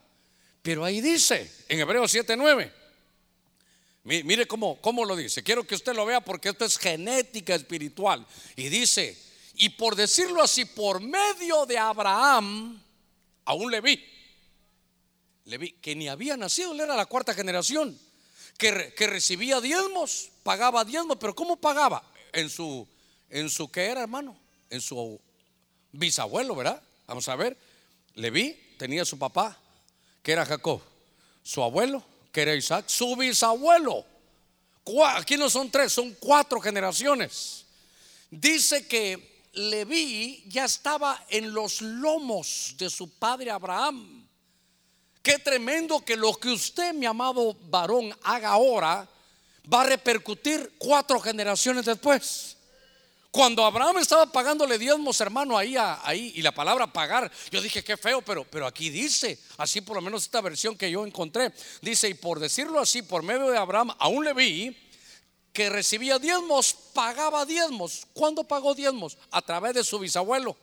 [0.66, 2.72] Pero ahí dice, en Hebreos 7:9,
[4.04, 5.44] mire cómo, cómo lo dice.
[5.44, 8.26] Quiero que usted lo vea porque esto es genética espiritual.
[8.56, 9.16] Y dice,
[9.58, 12.82] y por decirlo así, por medio de Abraham,
[13.46, 14.04] aún le vi.
[15.44, 17.96] Le vi que ni había nacido, él era la cuarta generación,
[18.58, 22.12] que, que recibía diezmos, pagaba diezmos, pero ¿cómo pagaba?
[22.34, 22.88] En su,
[23.30, 24.36] en su, ¿qué era hermano?
[24.72, 25.22] En su
[25.92, 26.82] bisabuelo, ¿verdad?
[27.06, 27.56] Vamos a ver,
[28.16, 29.62] le vi, tenía su papá,
[30.26, 30.82] que era Jacob,
[31.44, 34.04] su abuelo, que era Isaac, su bisabuelo.
[35.14, 37.64] Aquí no son tres, son cuatro generaciones.
[38.32, 44.28] Dice que Leví ya estaba en los lomos de su padre Abraham.
[45.22, 49.08] Qué tremendo que lo que usted, mi amado varón, haga ahora
[49.72, 52.55] va a repercutir cuatro generaciones después.
[53.36, 57.98] Cuando Abraham estaba pagándole diezmos, hermano, ahí, ahí, y la palabra pagar, yo dije qué
[57.98, 62.08] feo, pero, pero aquí dice, así por lo menos esta versión que yo encontré, dice,
[62.08, 64.78] y por decirlo así, por medio de Abraham, aún le vi
[65.52, 68.08] que recibía diezmos, pagaba diezmos.
[68.14, 69.18] ¿Cuándo pagó diezmos?
[69.32, 70.56] A través de su bisabuelo.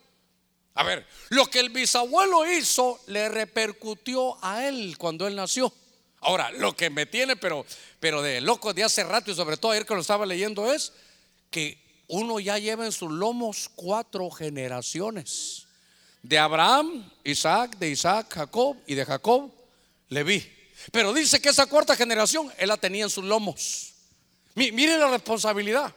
[0.72, 5.70] A ver, lo que el bisabuelo hizo le repercutió a él cuando él nació.
[6.20, 7.66] Ahora, lo que me tiene, pero,
[8.00, 10.94] pero de loco de hace rato y sobre todo ayer que lo estaba leyendo es
[11.50, 15.66] que uno ya lleva en sus lomos cuatro generaciones.
[16.22, 19.50] De Abraham, Isaac, de Isaac, Jacob y de Jacob,
[20.08, 20.46] Leví.
[20.90, 23.94] Pero dice que esa cuarta generación él la tenía en sus lomos.
[24.54, 25.94] Mire la responsabilidad.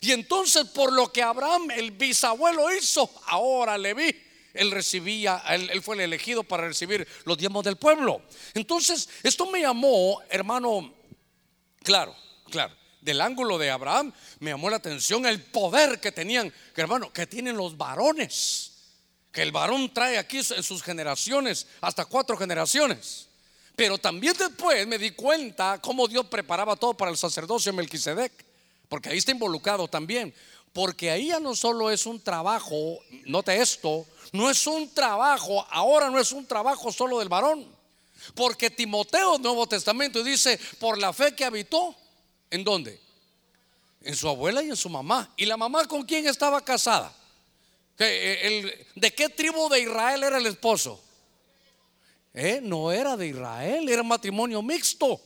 [0.00, 4.14] Y entonces por lo que Abraham, el bisabuelo, hizo, ahora Leví,
[4.54, 8.22] él recibía, él, fue el elegido para recibir los diezmos del pueblo.
[8.54, 10.92] Entonces, esto me llamó, hermano,
[11.82, 12.14] claro,
[12.50, 17.26] claro del ángulo de Abraham, me llamó la atención el poder que tenían, hermano, que
[17.26, 18.70] tienen los varones.
[19.32, 23.28] Que el varón trae aquí en sus generaciones, hasta cuatro generaciones.
[23.74, 28.32] Pero también después me di cuenta cómo Dios preparaba todo para el sacerdocio Melquisedec,
[28.88, 30.34] porque ahí está involucrado también.
[30.72, 36.08] Porque ahí ya no solo es un trabajo, note esto, no es un trabajo, ahora
[36.08, 37.66] no es un trabajo solo del varón.
[38.34, 41.96] Porque Timoteo, Nuevo Testamento, dice, por la fe que habitó,
[42.52, 43.00] ¿En dónde?
[44.02, 45.32] En su abuela y en su mamá.
[45.38, 47.10] ¿Y la mamá con quién estaba casada?
[47.98, 51.02] Eh, ¿De qué tribu de Israel era el esposo?
[52.34, 55.18] Eh, no era de Israel, era matrimonio mixto.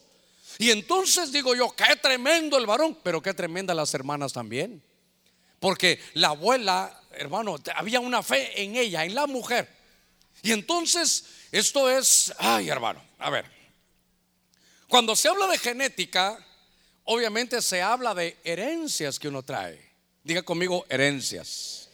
[0.59, 4.81] Y entonces digo yo, qué tremendo el varón, pero qué tremenda las hermanas también.
[5.59, 9.69] Porque la abuela, hermano, había una fe en ella, en la mujer.
[10.43, 13.51] Y entonces, esto es, ay hermano, a ver,
[14.87, 16.46] cuando se habla de genética,
[17.07, 19.81] obviamente se habla de herencias que uno trae.
[20.23, 21.89] Diga conmigo herencias.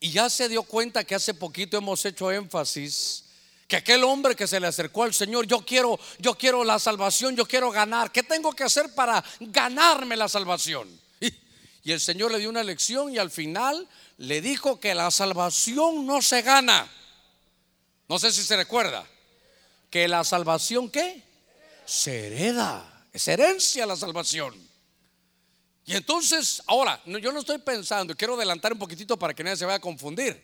[0.00, 3.24] Y ya se dio cuenta que hace poquito hemos hecho énfasis
[3.66, 7.36] Que aquel hombre que se le acercó al Señor, yo quiero, yo quiero la salvación,
[7.36, 8.12] yo quiero ganar.
[8.12, 10.88] ¿Qué tengo que hacer para ganarme la salvación?
[11.20, 11.32] Y,
[11.84, 16.06] y el Señor le dio una lección y al final le dijo que la salvación
[16.06, 16.90] no se gana.
[18.08, 19.06] No sé si se recuerda.
[19.90, 21.22] Que la salvación, ¿qué?
[21.86, 22.97] Se hereda.
[23.18, 24.54] Es herencia la salvación.
[25.84, 29.64] Y entonces, ahora, yo no estoy pensando, quiero adelantar un poquitito para que nadie se
[29.64, 30.40] vaya a confundir.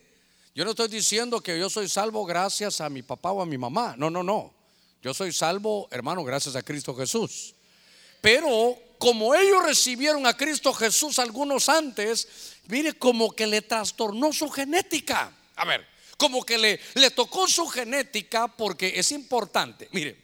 [0.57, 3.57] Yo no estoy diciendo que yo soy salvo gracias a mi papá o a mi
[3.57, 3.95] mamá.
[3.97, 4.53] No, no, no.
[5.01, 7.55] Yo soy salvo, hermano, gracias a Cristo Jesús.
[8.21, 12.27] Pero como ellos recibieron a Cristo Jesús algunos antes,
[12.67, 15.33] mire, como que le trastornó su genética.
[15.55, 15.87] A ver,
[16.19, 19.89] como que le, le tocó su genética porque es importante.
[19.93, 20.24] Mire,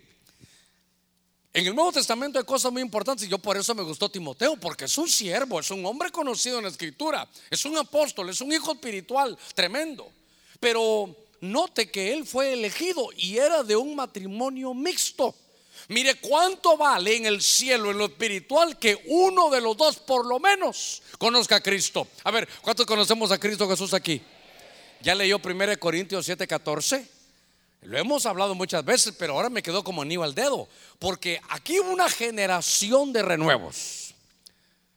[1.53, 4.57] en el Nuevo Testamento hay cosas muy importantes y yo por eso me gustó Timoteo,
[4.57, 8.41] porque es un siervo, es un hombre conocido en la escritura, es un apóstol, es
[8.41, 10.11] un hijo espiritual tremendo.
[10.61, 15.35] Pero note que él fue elegido y era de un matrimonio mixto.
[15.89, 20.27] Mire cuánto vale en el cielo, en lo espiritual, que uno de los dos por
[20.27, 22.07] lo menos conozca a Cristo.
[22.23, 24.23] A ver, ¿cuántos conocemos a Cristo Jesús aquí?
[25.03, 27.20] Ya leyó 1 Corintios 7:14.
[27.83, 31.81] Lo hemos hablado muchas veces, pero ahora me quedó como anillo al dedo, porque aquí
[31.81, 34.15] hubo una generación de renuevos.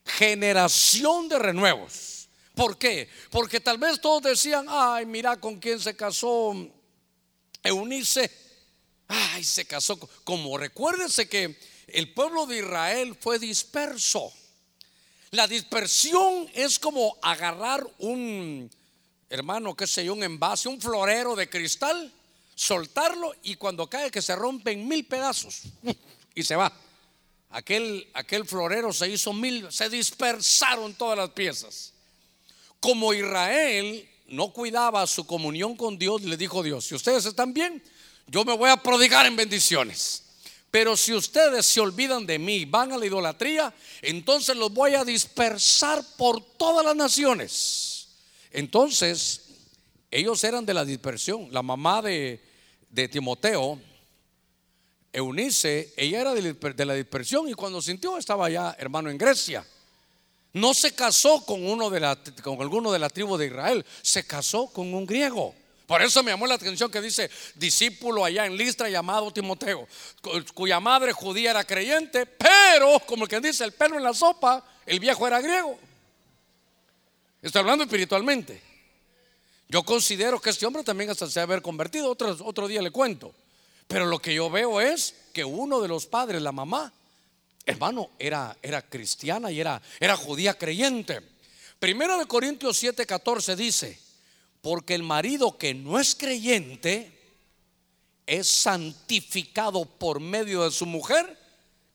[0.06, 2.28] Generación de renuevos.
[2.56, 3.10] ¿Por qué?
[3.32, 6.54] Porque tal vez todos decían, ay, mira con quién se casó
[7.64, 8.30] Eunice
[9.08, 9.98] Ay, se casó.
[10.24, 14.32] Como recuérdense que el pueblo de Israel fue disperso.
[15.32, 18.70] La dispersión es como agarrar un,
[19.30, 22.12] hermano, qué sé yo, un envase, un florero de cristal,
[22.56, 25.64] soltarlo y cuando cae que se rompe en mil pedazos
[26.36, 26.72] y se va.
[27.50, 31.94] Aquel, aquel florero se hizo mil, se dispersaron todas las piezas.
[32.80, 37.84] Como Israel no cuidaba su comunión con Dios, le dijo Dios, si ustedes están bien,
[38.28, 40.24] yo me voy a prodigar en bendiciones.
[40.72, 45.06] Pero si ustedes se olvidan de mí, van a la idolatría, entonces los voy a
[45.06, 48.08] dispersar por todas las naciones.
[48.50, 49.43] Entonces,
[50.14, 51.48] ellos eran de la dispersión.
[51.52, 52.40] La mamá de,
[53.12, 53.80] Timoteo,
[55.12, 59.66] Eunice, ella era de la dispersión y cuando sintió estaba ya hermano en Grecia.
[60.54, 64.24] No se casó con uno de la, con alguno de la tribu de Israel, se
[64.26, 65.56] casó con un griego.
[65.88, 69.88] Por eso me llamó la atención que dice discípulo allá en Listra llamado Timoteo,
[70.54, 74.64] cuya madre judía era creyente, pero como el que dice el pelo en la sopa,
[74.86, 75.78] el viejo era griego.
[77.42, 78.73] Estoy hablando espiritualmente.
[79.74, 83.34] Yo considero que este hombre también hasta se haber convertido, otro, otro día le cuento.
[83.88, 86.94] Pero lo que yo veo es que uno de los padres, la mamá,
[87.66, 91.22] hermano, era, era cristiana y era, era judía creyente.
[91.80, 93.98] Primero de Corintios 7, 14 dice,
[94.62, 97.12] porque el marido que no es creyente
[98.28, 101.36] es santificado por medio de su mujer,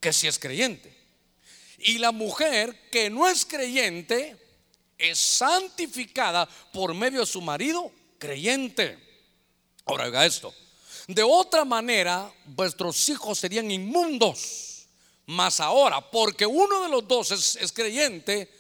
[0.01, 0.93] que sí es creyente.
[1.79, 4.37] Y la mujer que no es creyente
[4.98, 8.98] es santificada por medio de su marido creyente.
[9.84, 10.52] Ahora oiga esto.
[11.06, 14.87] De otra manera, vuestros hijos serían inmundos.
[15.26, 18.50] Mas ahora, porque uno de los dos es, es creyente,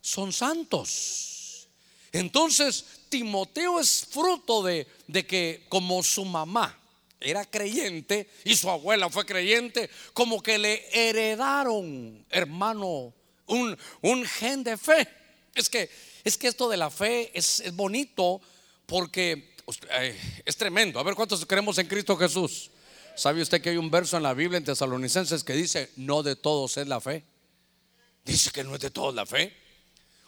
[0.00, 1.68] son santos.
[2.12, 4.86] Entonces, Timoteo es fruto de,
[5.26, 6.78] que como su mamá
[7.20, 13.12] era creyente y su abuela fue creyente, como que le heredaron, hermano,
[13.46, 15.08] un, un gen de fe.
[15.56, 15.90] Es que,
[16.22, 18.40] es que esto de la fe es, bonito
[18.84, 19.56] porque
[20.44, 21.00] es tremendo.
[21.00, 22.70] A ver cuántos creemos en Cristo Jesús.
[23.16, 26.36] ¿Sabe usted que hay un verso en la Biblia en Tesalonicenses que dice, no de
[26.36, 27.24] todos es la fe?
[28.22, 29.56] Dice que no es de todos la fe.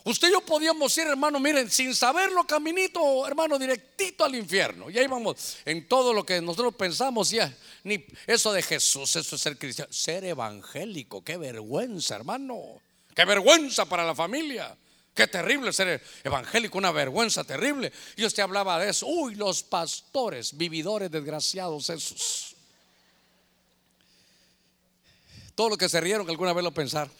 [0.05, 4.89] Usted y yo podíamos ir, hermano, miren, sin saberlo, caminito, hermano, directito al infierno.
[4.89, 9.37] Y ahí vamos en todo lo que nosotros pensamos, ya, ni eso de Jesús, eso
[9.37, 12.81] es ser cristiano, ser evangélico, qué vergüenza, hermano,
[13.15, 14.75] qué vergüenza para la familia.
[15.19, 17.93] Qué terrible ser evangélico, una vergüenza terrible.
[18.15, 19.05] Y usted hablaba de eso.
[19.05, 22.55] Uy, los pastores, vividores desgraciados esos.
[25.57, 27.13] Todo lo que se rieron alguna vez lo pensaron.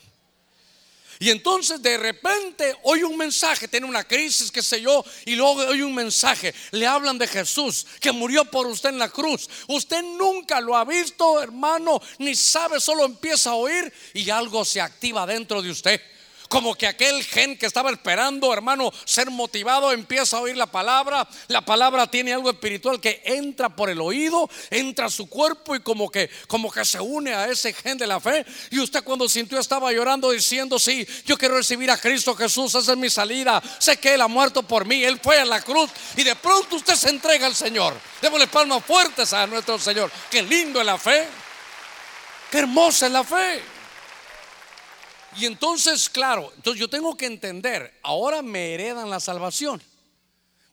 [1.19, 5.63] Y entonces de repente oye un mensaje, tiene una crisis, qué sé yo, y luego
[5.67, 9.51] oye un mensaje, le hablan de Jesús que murió por usted en la cruz.
[9.67, 14.81] Usted nunca lo ha visto, hermano, ni sabe, solo empieza a oír y algo se
[14.81, 16.01] activa dentro de usted.
[16.49, 21.29] Como que aquel gen que estaba esperando, hermano, ser motivado, empieza a oír la palabra.
[21.49, 25.81] La palabra tiene algo espiritual que entra por el oído, entra a su cuerpo y
[25.81, 28.45] como que, como que se une a ese gen de la fe.
[28.71, 32.93] Y usted cuando sintió estaba llorando diciendo, sí, yo quiero recibir a Cristo Jesús, esa
[32.93, 33.63] es mi salida.
[33.79, 35.91] Sé que Él ha muerto por mí, Él fue a la cruz.
[36.17, 37.95] Y de pronto usted se entrega al Señor.
[38.23, 40.11] Démosle palmas fuertes a nuestro Señor.
[40.31, 41.27] Qué lindo es la fe.
[42.51, 43.78] Qué hermosa es la fe.
[45.39, 49.81] Y entonces, claro, entonces yo tengo que entender, ahora me heredan la salvación.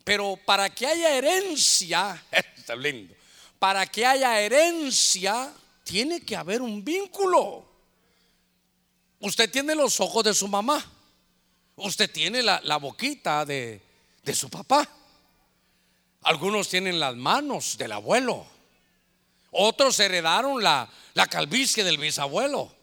[0.03, 2.23] Pero para que haya herencia,
[2.57, 3.13] está lindo,
[3.59, 7.65] para que haya herencia, tiene que haber un vínculo.
[9.19, 10.83] Usted tiene los ojos de su mamá.
[11.75, 13.81] Usted tiene la, boquita de,
[14.23, 14.89] de su papá.
[16.23, 18.47] Algunos tienen las manos del abuelo.
[19.51, 22.74] Otros heredaron la, la calvicie del bisabuelo.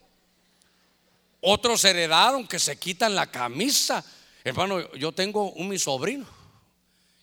[1.44, 4.04] Otros heredaron que se quitan la camisa.
[4.44, 6.24] Hermano, yo tengo un mi sobrino.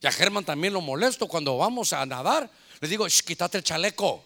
[0.02, 2.50] Y a Germán también lo molesto cuando vamos a nadar.
[2.82, 4.22] Le digo, quítate el chaleco.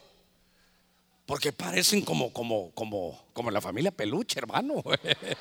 [1.28, 4.84] Porque parecen como, como, como, como la familia peluche, hermano.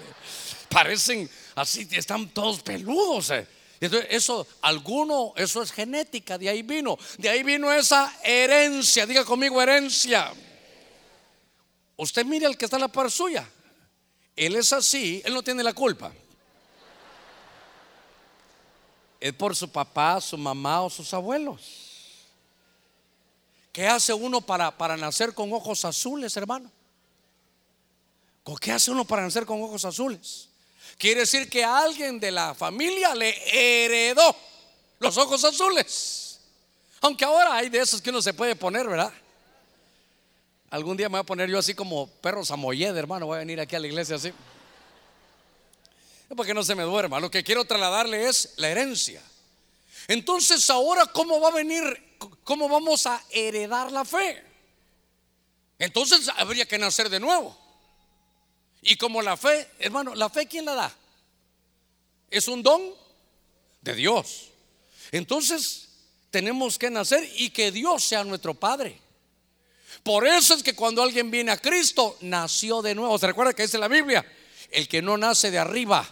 [0.69, 3.31] parecen así, están todos peludos.
[3.31, 3.47] Eh.
[3.81, 6.99] Entonces, eso, alguno, eso es genética, de ahí vino.
[7.17, 9.07] De ahí vino esa herencia.
[9.07, 10.31] Diga conmigo, herencia.
[11.97, 13.49] Usted mire al que está en la par suya.
[14.37, 16.13] Él es así, él no tiene la culpa.
[19.21, 21.61] Es por su papá, su mamá o sus abuelos.
[23.73, 26.71] ¿Qué hace uno para, para nacer con ojos azules, hermano?
[28.61, 30.49] ¿Qué hace uno para nacer con ojos azules?
[30.99, 33.35] Quiere decir que alguien de la familia le
[33.85, 34.37] heredó
[34.99, 36.41] los ojos azules.
[37.01, 39.13] Aunque ahora hay de esos que uno se puede poner, ¿verdad?
[40.73, 43.27] Algún día me voy a poner yo así como perro samoyed, hermano.
[43.27, 44.33] Voy a venir aquí a la iglesia así.
[46.35, 47.21] Para que no se me duerma.
[47.21, 49.23] Lo que quiero trasladarle es la herencia.
[50.09, 52.17] Entonces, ahora, ¿cómo va a venir?
[52.43, 54.43] ¿Cómo vamos a heredar la fe?
[55.79, 57.55] Entonces, habría que nacer de nuevo.
[58.81, 60.97] Y como la fe, hermano, ¿la fe quién la da?
[62.31, 62.95] Es un don
[63.83, 64.49] de Dios.
[65.11, 65.91] Entonces,
[66.31, 69.03] tenemos que nacer y que Dios sea nuestro Padre.
[70.03, 73.19] Por eso es que cuando alguien viene a Cristo, nació de nuevo.
[73.19, 74.25] ¿Se recuerda que dice la Biblia?
[74.71, 76.09] El que no nace de arriba,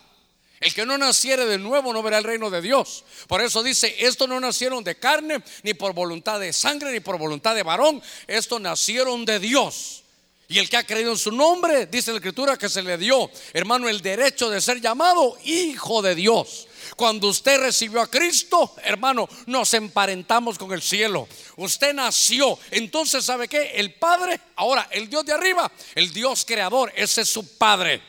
[0.61, 3.05] el que no naciere de nuevo no verá el reino de Dios.
[3.27, 7.17] Por eso dice, esto no nacieron de carne, ni por voluntad de sangre, ni por
[7.19, 8.03] voluntad de varón.
[8.27, 10.03] Esto nacieron de Dios.
[10.49, 13.31] Y el que ha creído en su nombre, dice la escritura, que se le dio,
[13.55, 16.67] hermano, el derecho de ser llamado hijo de Dios.
[16.97, 21.29] Cuando usted recibió a Cristo, hermano, nos emparentamos con el cielo.
[21.57, 22.59] Usted nació.
[22.71, 23.73] Entonces, ¿sabe qué?
[23.75, 28.03] El Padre, ahora, el Dios de arriba, el Dios creador, ese es su Padre.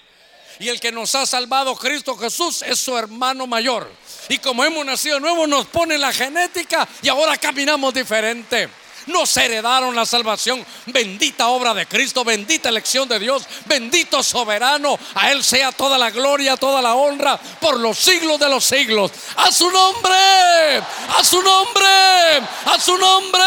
[0.59, 3.91] Y el que nos ha salvado, Cristo Jesús, es su hermano mayor.
[4.29, 8.69] Y como hemos nacido nuevo, nos pone la genética y ahora caminamos diferente
[9.07, 10.65] nos heredaron la salvación.
[10.87, 14.97] Bendita obra de Cristo, bendita elección de Dios, bendito soberano.
[15.15, 19.11] A Él sea toda la gloria, toda la honra por los siglos de los siglos.
[19.37, 20.77] A su nombre,
[21.17, 21.87] a su nombre,
[22.65, 23.41] a su nombre.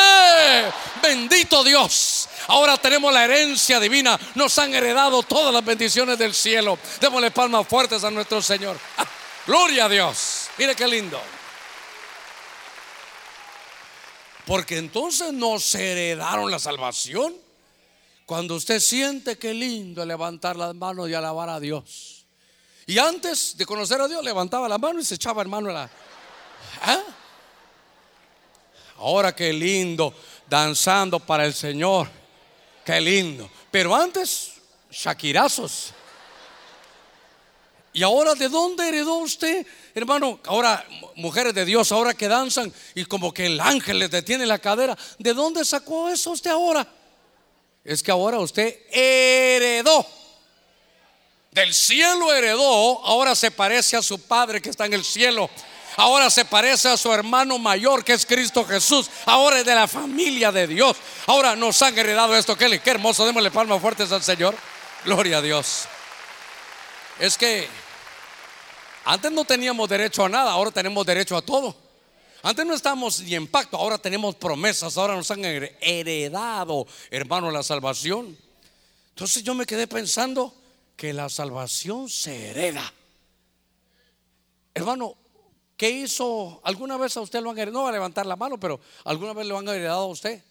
[1.02, 2.28] Bendito Dios.
[2.48, 4.18] Ahora tenemos la herencia divina.
[4.34, 6.78] Nos han heredado todas las bendiciones del cielo.
[7.00, 8.78] Démosle palmas fuertes a nuestro Señor.
[8.98, 9.06] Ah,
[9.46, 10.48] gloria a Dios.
[10.58, 11.20] Mire qué lindo.
[14.46, 17.34] Porque entonces nos heredaron la salvación.
[18.26, 22.26] Cuando usted siente que lindo levantar las manos y alabar a Dios.
[22.86, 25.88] Y antes de conocer a Dios, levantaba la mano y se echaba hermano la.
[26.82, 27.02] ¿Ah?
[28.98, 30.14] Ahora qué lindo,
[30.48, 32.08] danzando para el Señor.
[32.84, 33.50] Qué lindo.
[33.70, 34.52] Pero antes,
[34.90, 35.92] shakirazos.
[37.94, 40.40] ¿Y ahora de dónde heredó usted, hermano?
[40.46, 44.58] Ahora, mujeres de Dios, ahora que danzan y como que el ángel les detiene la
[44.58, 44.98] cadera.
[45.20, 46.86] ¿De dónde sacó eso usted ahora?
[47.84, 50.04] Es que ahora usted heredó.
[51.52, 55.48] Del cielo heredó, ahora se parece a su Padre que está en el cielo.
[55.96, 59.08] Ahora se parece a su hermano mayor que es Cristo Jesús.
[59.24, 60.96] Ahora es de la familia de Dios.
[61.28, 62.56] Ahora nos han heredado esto.
[62.56, 63.24] Qué, qué hermoso.
[63.24, 64.56] Démosle palmas fuertes al Señor.
[65.04, 65.84] Gloria a Dios.
[67.20, 67.68] Es que
[69.04, 71.76] antes no teníamos derecho a nada, ahora tenemos derecho a todo.
[72.42, 77.62] Antes no estábamos ni en pacto, ahora tenemos promesas, ahora nos han heredado, hermano, la
[77.62, 78.36] salvación.
[79.10, 80.54] Entonces yo me quedé pensando
[80.96, 82.92] que la salvación se hereda.
[84.74, 85.16] Hermano,
[85.76, 86.60] ¿qué hizo?
[86.64, 87.78] ¿Alguna vez a usted lo han heredado?
[87.78, 90.42] No va a levantar la mano, pero ¿alguna vez lo han heredado a usted?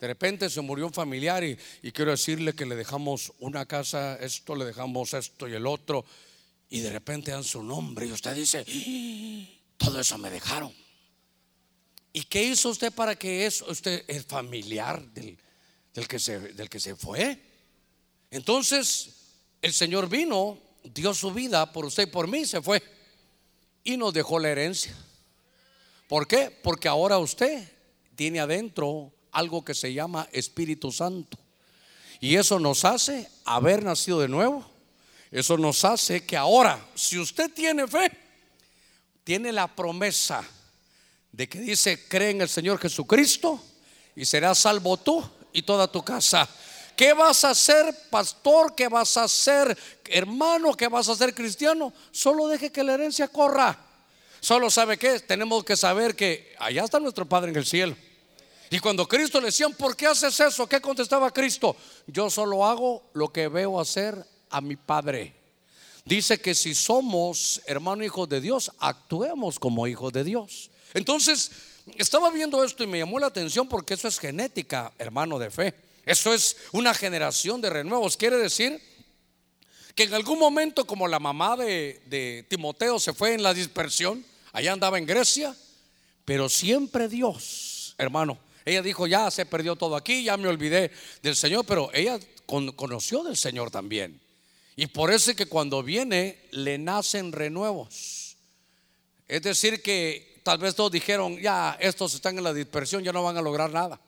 [0.00, 4.16] De repente se murió un familiar y, y quiero decirle que le dejamos una casa,
[4.16, 6.04] esto, le dejamos esto y el otro
[6.72, 8.64] y de repente dan su nombre y usted dice,
[9.76, 10.72] todo eso me dejaron.
[12.14, 15.36] ¿Y qué hizo usted para que eso, usted es familiar del,
[15.92, 17.38] del, que se, del que se fue?
[18.30, 19.10] Entonces,
[19.60, 22.82] el Señor vino, dio su vida por usted y por mí, se fue
[23.84, 24.96] y nos dejó la herencia.
[26.08, 26.50] ¿Por qué?
[26.62, 27.70] Porque ahora usted
[28.16, 31.36] tiene adentro algo que se llama Espíritu Santo.
[32.18, 34.71] Y eso nos hace haber nacido de nuevo.
[35.32, 38.12] Eso nos hace que ahora, si usted tiene fe,
[39.24, 40.44] tiene la promesa
[41.32, 43.58] de que dice, cree en el Señor Jesucristo
[44.14, 46.46] y serás salvo tú y toda tu casa.
[46.94, 48.74] ¿Qué vas a hacer, pastor?
[48.74, 50.74] ¿Qué vas a hacer, hermano?
[50.74, 51.94] ¿Qué vas a hacer, cristiano?
[52.10, 53.78] Solo deje que la herencia corra.
[54.38, 57.96] Solo sabe que tenemos que saber que allá está nuestro Padre en el cielo.
[58.68, 60.66] Y cuando Cristo le decían, ¿por qué haces eso?
[60.66, 61.74] ¿Qué contestaba Cristo?
[62.06, 65.34] Yo solo hago lo que veo hacer a mi Padre.
[66.04, 70.70] Dice que si somos hermano hijos de Dios, actuemos como hijos de Dios.
[70.94, 71.50] Entonces,
[71.96, 75.74] estaba viendo esto y me llamó la atención porque eso es genética, hermano de fe.
[76.04, 78.16] Eso es una generación de renuevos.
[78.16, 78.80] Quiere decir
[79.94, 84.72] que en algún momento, como la mamá de, Timoteo se fue en la dispersión, allá
[84.72, 85.54] andaba en Grecia,
[86.24, 90.92] pero siempre Dios, hermano, ella dijo, ya se perdió todo aquí, ya me olvidé
[91.22, 94.20] del Señor, pero ella conoció del Señor también.
[94.76, 98.36] Y por eso es que cuando viene le nacen renuevos.
[99.28, 103.22] Es decir, que tal vez todos dijeron, ya, estos están en la dispersión, ya no
[103.22, 104.00] van a lograr nada.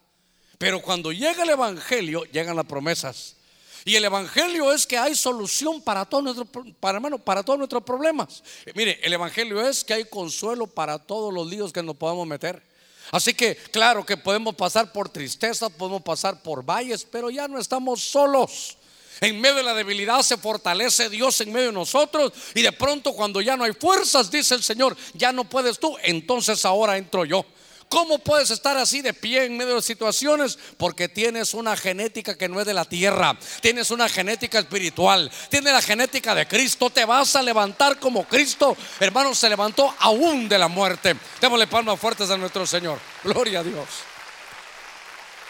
[0.59, 3.37] Pero cuando llega el Evangelio, llegan las promesas.
[3.85, 6.49] Y el Evangelio es que hay solución para todos nuestros,
[6.81, 8.43] para, para todos nuestros problemas.
[8.75, 12.63] Mire, el Evangelio es que hay consuelo para todos los líos que nos podamos meter.
[13.11, 17.59] Así que claro que podemos pasar por tristeza, podemos pasar por valles, pero ya no
[17.59, 18.79] estamos solos.
[19.21, 23.13] En medio de la debilidad se fortalece Dios en medio de nosotros y de pronto
[23.13, 27.25] cuando ya no hay fuerzas, dice el Señor, ya no puedes tú, entonces ahora entro
[27.25, 27.45] yo.
[27.89, 30.59] ¿Cómo puedes estar así de pie en medio de situaciones?
[30.77, 33.39] Porque tienes una genética que no es de la tierra.
[33.61, 35.31] Tienes una genética espiritual.
[35.49, 36.91] Tienes la genética de Cristo.
[36.91, 38.77] Te vas a levantar como Cristo.
[38.99, 41.15] Hermano, se levantó aún de la muerte.
[41.41, 42.99] Démosle palmas fuertes a nuestro Señor.
[43.23, 43.87] Gloria a Dios.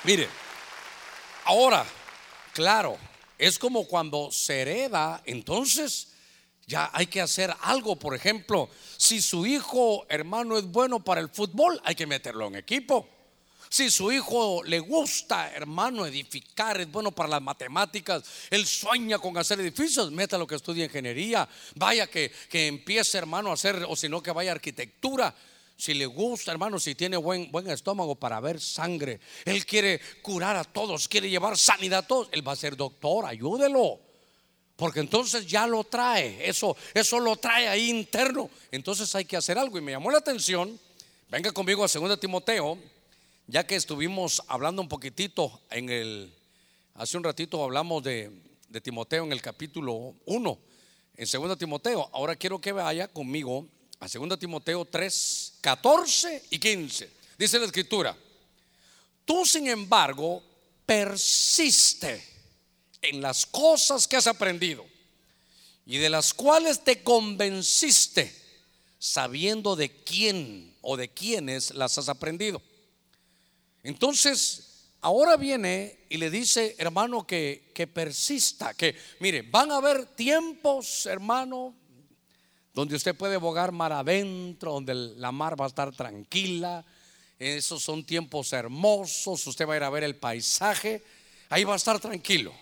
[0.03, 0.29] Mire,
[1.45, 1.87] ahora,
[2.53, 2.99] claro,
[3.39, 6.09] es como cuando se hereda, entonces
[6.66, 7.97] ya hay que hacer algo.
[7.97, 12.57] Por ejemplo, si su hijo hermano es bueno para el fútbol, hay que meterlo en
[12.57, 13.09] equipo.
[13.68, 19.37] Si su hijo le gusta, hermano, edificar, es bueno para las matemáticas, él sueña con
[19.37, 24.09] hacer edificios, métalo que estudie ingeniería, vaya que, que empiece, hermano, a hacer, o si
[24.09, 25.35] no, que vaya arquitectura.
[25.77, 30.57] Si le gusta, hermano, si tiene buen, buen estómago para ver sangre, él quiere curar
[30.57, 34.01] a todos, quiere llevar sanidad a todos, él va a ser doctor, ayúdelo.
[34.77, 38.51] Porque entonces ya lo trae, eso, eso lo trae ahí interno.
[38.72, 39.79] Entonces hay que hacer algo.
[39.79, 40.79] Y me llamó la atención,
[41.29, 42.79] venga conmigo a 2 Timoteo,
[43.47, 46.33] ya que estuvimos hablando un poquitito en el,
[46.95, 48.31] hace un ratito hablamos de,
[48.68, 50.59] de Timoteo en el capítulo 1,
[51.16, 52.11] en 2 Timoteo.
[52.12, 53.68] Ahora quiero que vaya conmigo
[54.05, 57.11] a 2 Timoteo 3, 14 y 15.
[57.39, 58.15] Dice la escritura,
[59.25, 60.43] tú sin embargo
[60.85, 62.23] persiste
[63.01, 64.85] en las cosas que has aprendido
[65.87, 68.31] y de las cuales te convenciste,
[68.99, 72.61] sabiendo de quién o de quiénes las has aprendido.
[73.83, 80.05] Entonces, ahora viene y le dice, hermano, que, que persista, que, mire, van a haber
[80.15, 81.75] tiempos, hermano,
[82.75, 86.85] donde usted puede bogar mar adentro, donde la mar va a estar tranquila.
[87.39, 91.03] Esos son tiempos hermosos, usted va a ir a ver el paisaje,
[91.49, 92.53] ahí va a estar tranquilo.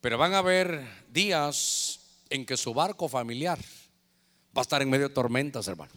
[0.00, 2.00] Pero van a haber días
[2.30, 3.58] en que su barco familiar
[4.56, 5.92] va a estar en medio de tormentas, hermano.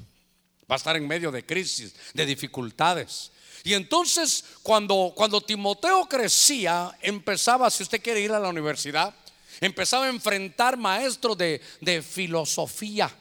[0.70, 3.32] Va a estar en medio de crisis, de dificultades.
[3.64, 9.14] Y entonces, cuando, cuando Timoteo crecía, empezaba, si usted quiere ir a la universidad,
[9.62, 13.14] empezaba a enfrentar maestros de, de filosofía.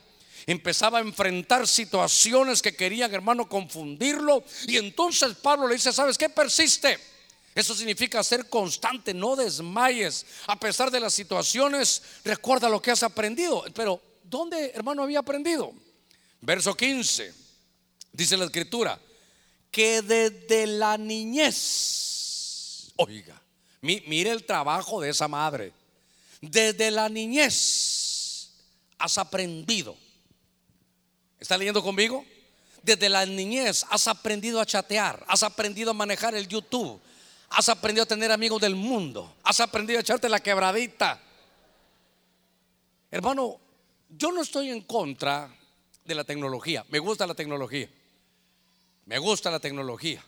[0.46, 4.44] Empezaba a enfrentar situaciones que querían, hermano, confundirlo.
[4.66, 6.28] Y entonces Pablo le dice, ¿sabes qué?
[6.28, 6.98] Persiste
[7.54, 10.26] eso significa ser constante, no desmayes.
[10.46, 13.64] A pesar de las situaciones, recuerda lo que has aprendido.
[13.74, 15.72] Pero, ¿dónde, hermano, había aprendido?
[16.40, 17.32] Verso 15,
[18.12, 18.98] dice la escritura,
[19.70, 23.40] que desde la niñez, oiga,
[23.80, 25.72] mire el trabajo de esa madre,
[26.50, 28.50] desde la niñez
[28.98, 29.96] has aprendido.
[31.38, 32.24] ¿Está leyendo conmigo?
[32.82, 37.00] Desde la niñez has aprendido a chatear, has aprendido a manejar el YouTube,
[37.56, 39.36] Has aprendido a tener amigos del mundo.
[39.44, 41.20] Has aprendido a echarte la quebradita.
[43.10, 43.60] Hermano,
[44.08, 45.48] yo no estoy en contra
[46.04, 46.84] de la tecnología.
[46.88, 47.88] Me gusta la tecnología.
[49.06, 50.24] Me gusta la tecnología.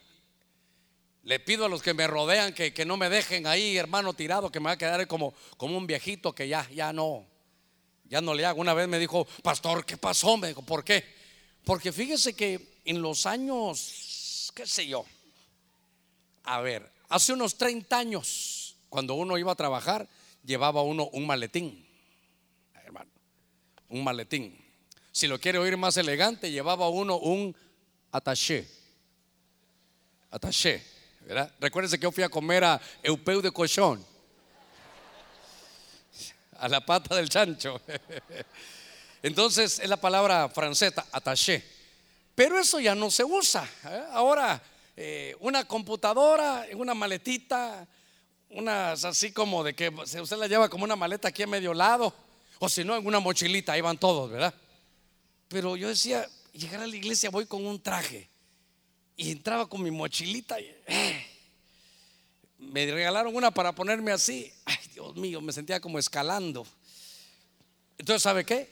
[1.27, 4.53] Le pido a los que me rodean que, que no me dejen ahí, hermano, tirado,
[4.53, 7.27] que me va a quedar como, como un viejito que ya, ya no,
[8.05, 8.61] ya no le hago.
[8.61, 10.37] Una vez me dijo, pastor, ¿qué pasó?
[10.37, 11.05] Me dijo, ¿por qué?
[11.65, 15.05] Porque fíjese que en los años, qué sé yo,
[16.45, 20.09] a ver, hace unos 30 años, cuando uno iba a trabajar,
[20.45, 21.85] llevaba uno un maletín,
[22.85, 23.11] hermano,
[23.89, 24.65] un maletín.
[25.11, 27.57] Si lo quiere oír más elegante, llevaba uno un
[28.13, 28.69] attaché.
[30.31, 30.96] Attaché,
[31.27, 31.53] ¿verdad?
[31.59, 34.05] Recuérdense que yo fui a comer a Eupeu de Cochón,
[36.59, 37.81] a la pata del chancho.
[39.23, 41.65] Entonces es la palabra francesa, attaché.
[42.35, 43.69] Pero eso ya no se usa.
[43.85, 44.05] ¿eh?
[44.13, 44.63] Ahora,
[44.97, 47.89] eh, una computadora, una maletita,
[48.51, 52.15] unas así como de que usted la lleva como una maleta aquí a medio lado,
[52.61, 54.55] o si no, en una mochilita, ahí van todos, ¿verdad?
[55.49, 58.31] Pero yo decía, llegar a la iglesia voy con un traje.
[59.17, 60.59] Y entraba con mi mochilita.
[60.61, 61.27] Eh,
[62.59, 64.53] me regalaron una para ponerme así.
[64.65, 66.67] Ay, Dios mío, me sentía como escalando.
[67.99, 68.69] Entonces, ¿sabe qué?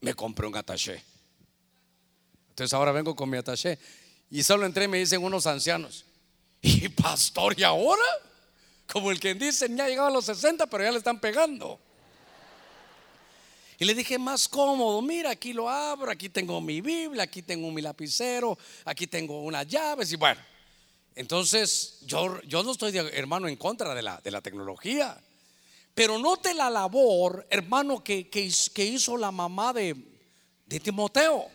[0.00, 1.02] Me compré un attaché.
[2.50, 3.78] Entonces ahora vengo con mi attaché.
[4.30, 6.04] Y solo entré y me dicen unos ancianos.
[6.62, 8.02] ¿Y pastor, y ahora?
[8.90, 11.80] Como el que dicen, ya llegado a los 60, pero ya le están pegando.
[13.82, 17.68] Y le dije, más cómodo, mira, aquí lo abro, aquí tengo mi Biblia, aquí tengo
[17.72, 20.40] mi lapicero, aquí tengo unas llaves y bueno.
[21.16, 25.20] Entonces, yo, yo no estoy, hermano, en contra de la, de la tecnología.
[25.96, 29.96] Pero note la labor, hermano, que, que, hizo la mamá de,
[30.64, 31.48] de Timoteo.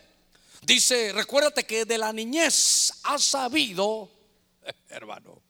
[0.60, 4.10] Dice, recuérdate que de la niñez ha sabido,
[4.90, 5.40] hermano,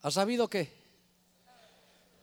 [0.00, 0.83] ¿ha sabido qué?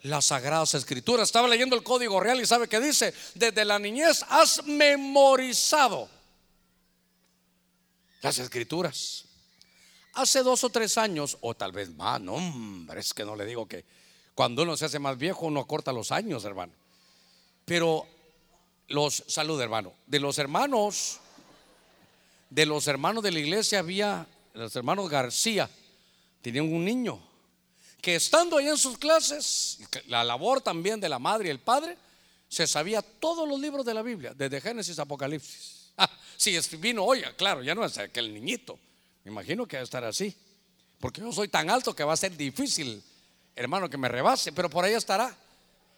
[0.04, 1.28] Las sagradas escrituras.
[1.28, 6.10] Estaba leyendo el código real y sabe que dice, desde la niñez has memorizado
[8.22, 9.26] las escrituras.
[10.14, 13.45] Hace dos o tres años, o tal vez más, no, hombre, es que no le
[13.45, 13.86] digo que
[14.36, 16.74] cuando uno se hace más viejo uno corta los años, hermano.
[17.66, 18.06] Pero
[18.88, 21.20] los, salud hermano, de los hermanos,
[22.49, 25.70] de los hermanos de la iglesia había, los hermanos García,
[26.41, 27.31] tenían un niño
[28.02, 31.97] que estando ahí en sus clases, la labor también de la madre y el padre,
[32.49, 35.91] se sabía todos los libros de la Biblia, desde Génesis a Apocalipsis.
[35.97, 38.80] Ah, si vino hoy, claro, ya no es aquel niñito.
[39.24, 40.36] Me imagino que va a estar así.
[40.99, 43.04] Porque yo soy tan alto que va a ser difícil,
[43.56, 45.36] hermano, que me rebase, pero por ahí estará.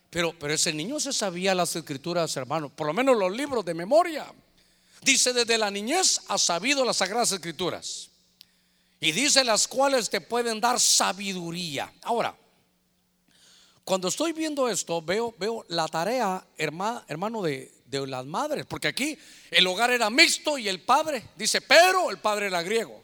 [0.10, 3.74] Pero, pero ese niño se sabía las escrituras, hermano, por lo menos los libros de
[3.74, 4.32] memoria.
[5.01, 8.10] Dice, desde la niñez ha sabido las sagradas escrituras.
[9.04, 11.91] Y dice las cuales te pueden dar sabiduría.
[12.04, 12.34] Ahora,
[13.84, 19.18] cuando estoy viendo esto, veo, veo la tarea, hermano, de, de las madres, porque aquí
[19.51, 23.04] el hogar era mixto y el padre, dice, pero el padre era griego.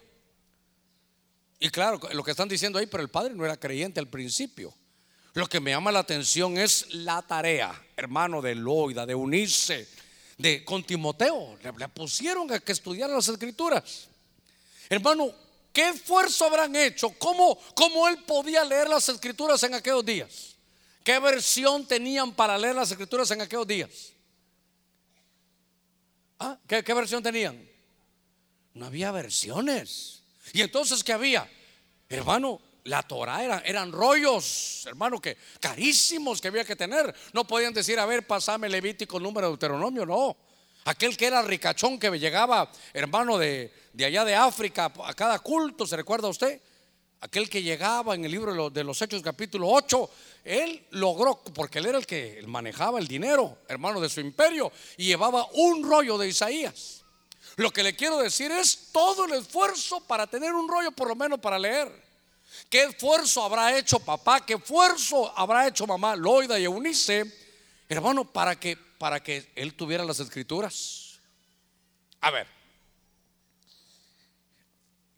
[1.60, 4.74] Y claro, lo que están diciendo ahí, pero el padre no era creyente al principio.
[5.34, 9.90] Lo que me llama la atención es la tarea, hermano, de Loida, de unirse,
[10.38, 11.58] de con Timoteo.
[11.62, 14.08] Le, pusieron a que estudiara las escrituras.
[14.90, 15.32] Hermano,
[15.80, 17.10] ¿Qué esfuerzo habrán hecho?
[17.12, 20.58] ¿Cómo, ¿Cómo, él podía leer las escrituras en aquellos días?
[21.06, 23.90] ¿Qué versión tenían para leer las escrituras en aquellos días?
[26.38, 26.58] ¿Ah?
[26.68, 27.66] ¿Qué, versión tenían?
[28.74, 30.22] No había versiones.
[30.52, 31.50] ¿Y entonces qué había?
[32.10, 37.16] Hermano, la Torah era, eran rollos, hermano, que carísimos que había que tener.
[37.32, 40.36] No podían decir, a ver, pasame Levítico, número de Deuteronomio, no.
[40.84, 45.96] Aquel que era ricachón que llegaba, hermano, de, allá de África a cada culto, ¿se
[45.96, 46.62] recuerda usted?
[47.22, 50.10] Aquel que llegaba en el libro de los, Hechos capítulo 8,
[50.46, 55.06] él logró, porque él era el que manejaba el dinero, hermano de su imperio, y
[55.06, 57.04] llevaba un rollo de Isaías.
[57.58, 61.16] Lo que le quiero decir es todo el esfuerzo para tener un rollo por lo
[61.16, 61.92] menos para leer.
[62.70, 64.46] ¿Qué esfuerzo habrá hecho papá?
[64.46, 67.26] ¿Qué esfuerzo habrá hecho mamá Loida y Eunice,
[67.90, 71.20] hermano, para que para que él tuviera las escrituras.
[72.22, 72.46] A ver,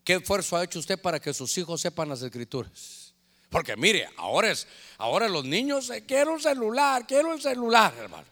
[0.03, 3.13] ¿qué esfuerzo ha hecho usted para que sus hijos sepan las escrituras?
[3.49, 4.65] Porque mire, ahora es,
[4.97, 8.27] ahora los niños eh, quiero un celular, quiero un celular, hermano.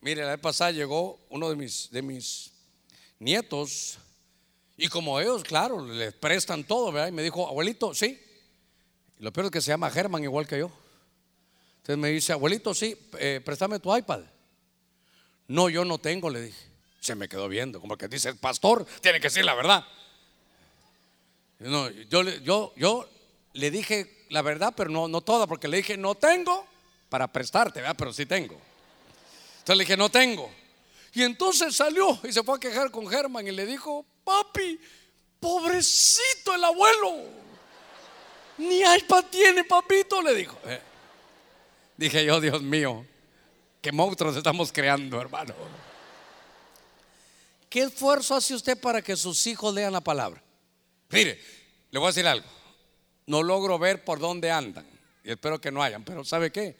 [0.00, 2.50] Mire, la vez pasada llegó uno de mis, de mis
[3.18, 3.98] nietos
[4.76, 7.08] y como ellos, claro, les prestan todo, ¿verdad?
[7.08, 8.20] Y me dijo, abuelito, sí.
[9.18, 10.70] Lo peor es que se llama Germán igual que yo.
[11.76, 14.22] Entonces me dice, abuelito, sí, eh, préstame tu iPad.
[15.46, 16.58] No, yo no tengo, le dije.
[17.00, 19.86] Se me quedó viendo, como que dice, pastor, tiene que decir la verdad.
[21.58, 23.08] No, yo, yo, yo
[23.52, 26.66] le dije la verdad, pero no, no toda, porque le dije, no tengo
[27.08, 27.94] para prestarte, ¿verdad?
[27.96, 28.60] pero sí tengo.
[29.58, 30.50] Entonces le dije, no tengo.
[31.12, 34.80] Y entonces salió y se fue a quejar con Germán y le dijo, papi,
[35.38, 37.44] pobrecito el abuelo.
[38.58, 40.58] Ni iPad tiene, papito, le dijo.
[40.66, 40.80] Eh.
[41.96, 43.06] Dije yo, Dios mío,
[43.80, 45.54] qué monstruos estamos creando, hermano.
[47.70, 50.43] ¿Qué esfuerzo hace usted para que sus hijos lean la palabra?
[51.10, 51.40] Mire,
[51.90, 52.46] le voy a decir algo.
[53.26, 54.86] No logro ver por dónde andan.
[55.22, 56.04] Y espero que no hayan.
[56.04, 56.76] Pero ¿sabe qué?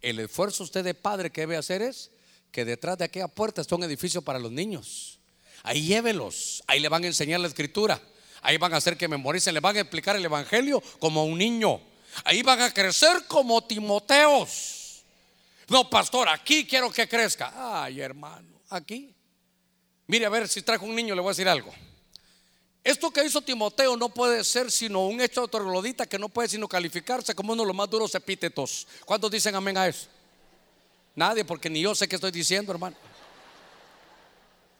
[0.00, 2.10] El esfuerzo usted de padre que debe hacer es
[2.52, 5.18] que detrás de aquella puerta está un edificio para los niños.
[5.62, 6.62] Ahí llévelos.
[6.66, 8.00] Ahí le van a enseñar la escritura.
[8.42, 9.54] Ahí van a hacer que memoricen.
[9.54, 11.80] Le van a explicar el evangelio como a un niño.
[12.24, 15.02] Ahí van a crecer como Timoteos.
[15.68, 17.82] No, pastor, aquí quiero que crezca.
[17.82, 19.14] Ay, hermano, aquí.
[20.08, 21.72] Mire, a ver si trajo un niño, le voy a decir algo.
[22.82, 26.66] Esto que hizo Timoteo no puede ser sino un hecho troglodita que no puede sino
[26.66, 28.86] calificarse como uno de los más duros epítetos.
[29.04, 30.06] ¿Cuántos dicen amén a eso?
[31.14, 32.96] Nadie, porque ni yo sé qué estoy diciendo, hermano.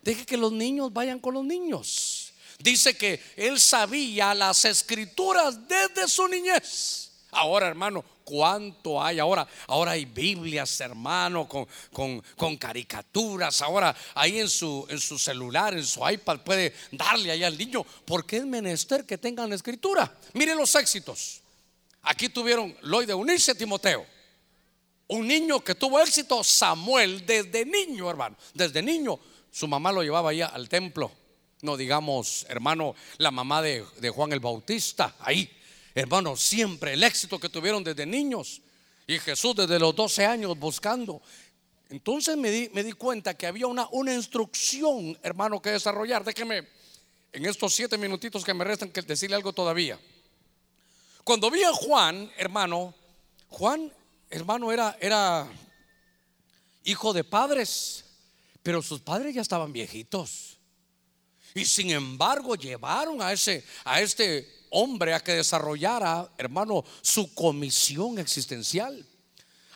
[0.02, 2.32] Deje que los niños vayan con los niños.
[2.58, 7.10] Dice que él sabía las escrituras desde su niñez.
[7.30, 9.46] Ahora, hermano, ¿cuánto hay ahora?
[9.66, 11.66] Ahora hay Biblias, hermano, con,
[12.36, 13.60] con, caricaturas.
[13.60, 17.84] Ahora ahí en su, en su celular, en su iPad, puede darle ahí al niño.
[18.04, 20.16] Porque es menester que tengan escritura.
[20.34, 21.40] Miren los éxitos.
[22.02, 24.06] Aquí tuvieron Lloyd de unirse a Timoteo.
[25.08, 28.36] Un niño que tuvo éxito, Samuel, desde niño, hermano.
[28.54, 29.18] Desde niño,
[29.50, 31.10] su mamá lo llevaba allá al templo.
[31.62, 35.50] No digamos, hermano, la mamá de, de Juan el Bautista, ahí
[35.94, 38.62] Hermano, siempre el éxito que tuvieron desde niños.
[39.06, 41.20] Y Jesús desde los 12 años buscando.
[41.88, 46.22] Entonces me di, me di cuenta que había una, una instrucción, hermano, que desarrollar.
[46.22, 46.68] Déjeme,
[47.32, 49.98] en estos siete minutitos que me restan, que decirle algo todavía.
[51.24, 52.94] Cuando vi a Juan, hermano,
[53.48, 53.92] Juan,
[54.30, 55.48] hermano, era, era
[56.84, 58.04] hijo de padres,
[58.62, 60.58] pero sus padres ya estaban viejitos.
[61.54, 68.18] Y sin embargo llevaron a ese, a este hombre a que desarrollara, hermano, su comisión
[68.18, 69.04] existencial.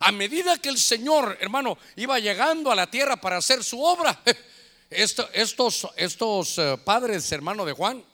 [0.00, 4.20] A medida que el Señor, hermano, iba llegando a la tierra para hacer su obra,
[4.90, 8.04] estos, estos eh, padres, hermano de Juan,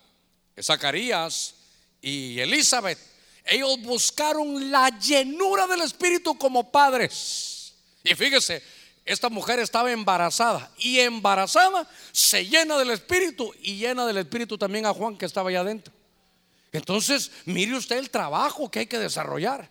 [0.61, 1.55] Zacarías
[2.03, 2.99] y Elizabeth,
[3.45, 7.75] ellos buscaron la llenura del Espíritu como padres.
[8.05, 8.63] Y fíjese,
[9.05, 14.87] esta mujer estaba embarazada y embarazada se llena del Espíritu y llena del Espíritu también
[14.87, 15.93] a Juan que estaba allá adentro.
[16.73, 19.69] Entonces, mire usted el trabajo que hay que desarrollar.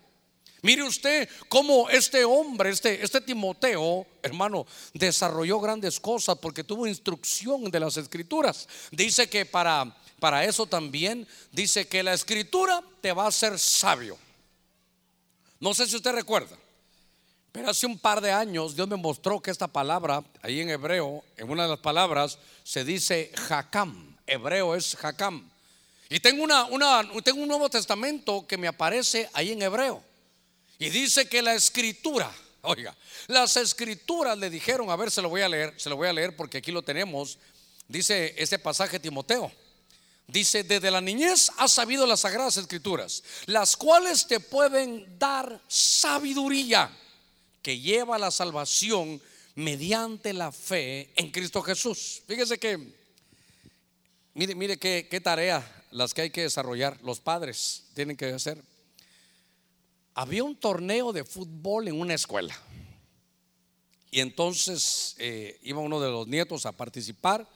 [0.62, 7.72] Mire usted cómo este hombre, este, este Timoteo, hermano, desarrolló grandes cosas porque tuvo instrucción
[7.72, 8.68] de las escrituras.
[8.92, 14.18] Dice que para, para eso también, dice que la escritura te va a hacer sabio.
[15.62, 16.58] No sé si usted recuerda,
[17.54, 21.24] pero hace un par de años Dios me mostró que esta palabra, ahí en hebreo,
[21.38, 24.18] en una de las palabras, se dice Hakam.
[24.28, 25.49] Hebreo es Hakam.
[26.10, 30.04] Y tengo, una, una, un Nuevo Testamento que me aparece ahí en hebreo.
[30.80, 32.32] Y dice que la escritura,
[32.62, 32.96] oiga,
[33.28, 36.14] las escrituras le dijeron, a ver, se lo voy a leer, se lo voy a
[36.14, 37.38] leer porque aquí lo tenemos.
[37.88, 39.52] Dice este pasaje Timoteo.
[40.26, 46.92] Dice, desde la niñez has sabido las sagradas escrituras, las cuales te pueden dar sabiduría
[47.64, 49.22] que lleva a la salvación
[49.56, 52.22] mediante la fe en Cristo Jesús.
[52.28, 52.99] Fíjese que,
[54.34, 58.64] mire, mire qué, tarea las que hay que desarrollar, los padres tienen que hacer.
[60.14, 62.56] Había un torneo de fútbol en una escuela.
[64.12, 67.48] Y entonces eh, iba uno de los nietos a participar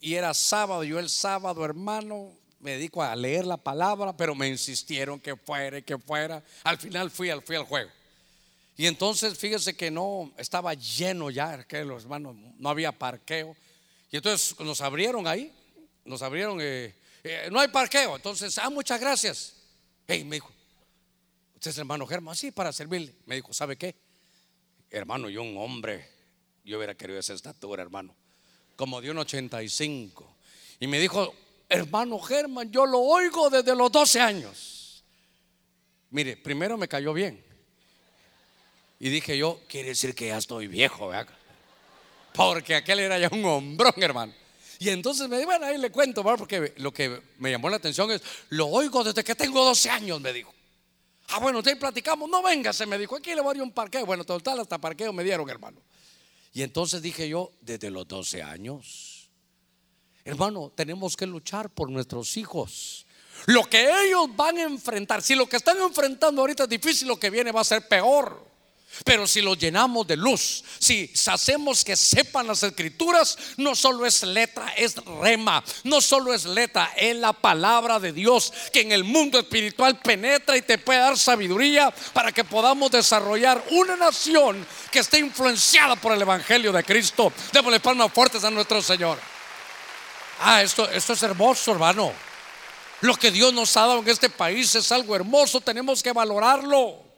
[0.00, 0.84] y era sábado.
[0.84, 5.80] Yo el sábado, hermano, me dedico a leer la palabra, pero me insistieron que fuera
[5.80, 6.42] que fuera.
[6.64, 7.90] Al final fui fui al juego.
[8.76, 13.56] Y entonces fíjese que no, estaba lleno ya, que los hermanos, no había parqueo.
[14.10, 15.52] Y entonces nos abrieron ahí,
[16.04, 16.94] nos abrieron eh,
[17.24, 18.16] eh, no hay parqueo.
[18.16, 19.54] Entonces, ah, muchas gracias.
[20.06, 20.50] Hey, me dijo,
[21.54, 22.34] ¿usted es hermano Germán?
[22.34, 23.14] Sí, para servirle.
[23.26, 23.94] Me dijo, ¿sabe qué?
[24.90, 26.08] Hermano, yo un hombre,
[26.64, 28.14] yo hubiera querido esa estatura, hermano,
[28.76, 30.36] como de un 85.
[30.80, 31.34] Y me dijo,
[31.68, 35.04] hermano Germán, yo lo oigo desde los 12 años.
[36.10, 37.42] Mire, primero me cayó bien.
[38.98, 41.32] Y dije yo, quiere decir que ya estoy viejo, ¿verdad?
[42.34, 44.32] Porque aquel era ya un hombrón, hermano.
[44.82, 48.10] Y entonces me dijo, bueno, ahí le cuento, porque lo que me llamó la atención
[48.10, 50.52] es, lo oigo desde que tengo 12 años, me dijo.
[51.28, 53.70] Ah, bueno, usted platicamos, no venga, se me dijo, aquí le voy a dar un
[53.70, 54.04] parqueo.
[54.04, 55.80] Bueno, total, hasta parqueo me dieron, hermano.
[56.52, 59.30] Y entonces dije yo, desde los 12 años,
[60.24, 63.06] hermano, tenemos que luchar por nuestros hijos.
[63.46, 67.20] Lo que ellos van a enfrentar, si lo que están enfrentando ahorita es difícil, lo
[67.20, 68.51] que viene va a ser peor.
[69.04, 74.22] Pero si lo llenamos de luz, si hacemos que sepan las escrituras, no solo es
[74.22, 79.04] letra, es rema, no solo es letra, es la palabra de Dios que en el
[79.04, 84.98] mundo espiritual penetra y te puede dar sabiduría para que podamos desarrollar una nación que
[84.98, 87.32] esté influenciada por el Evangelio de Cristo.
[87.52, 89.18] Démosle palmas fuertes a nuestro Señor.
[90.40, 92.12] Ah, esto, esto es hermoso, hermano.
[93.00, 97.11] Lo que Dios nos ha dado en este país es algo hermoso, tenemos que valorarlo.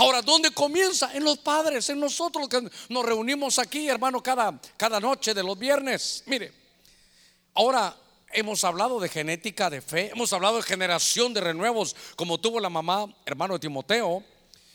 [0.00, 1.12] Ahora, ¿dónde comienza?
[1.12, 5.58] En los padres, en nosotros que nos reunimos aquí, hermano, cada, cada noche de los
[5.58, 6.22] viernes.
[6.24, 6.54] Mire,
[7.52, 7.94] ahora
[8.32, 12.70] hemos hablado de genética de fe, hemos hablado de generación de renuevos, como tuvo la
[12.70, 14.24] mamá, hermano de Timoteo,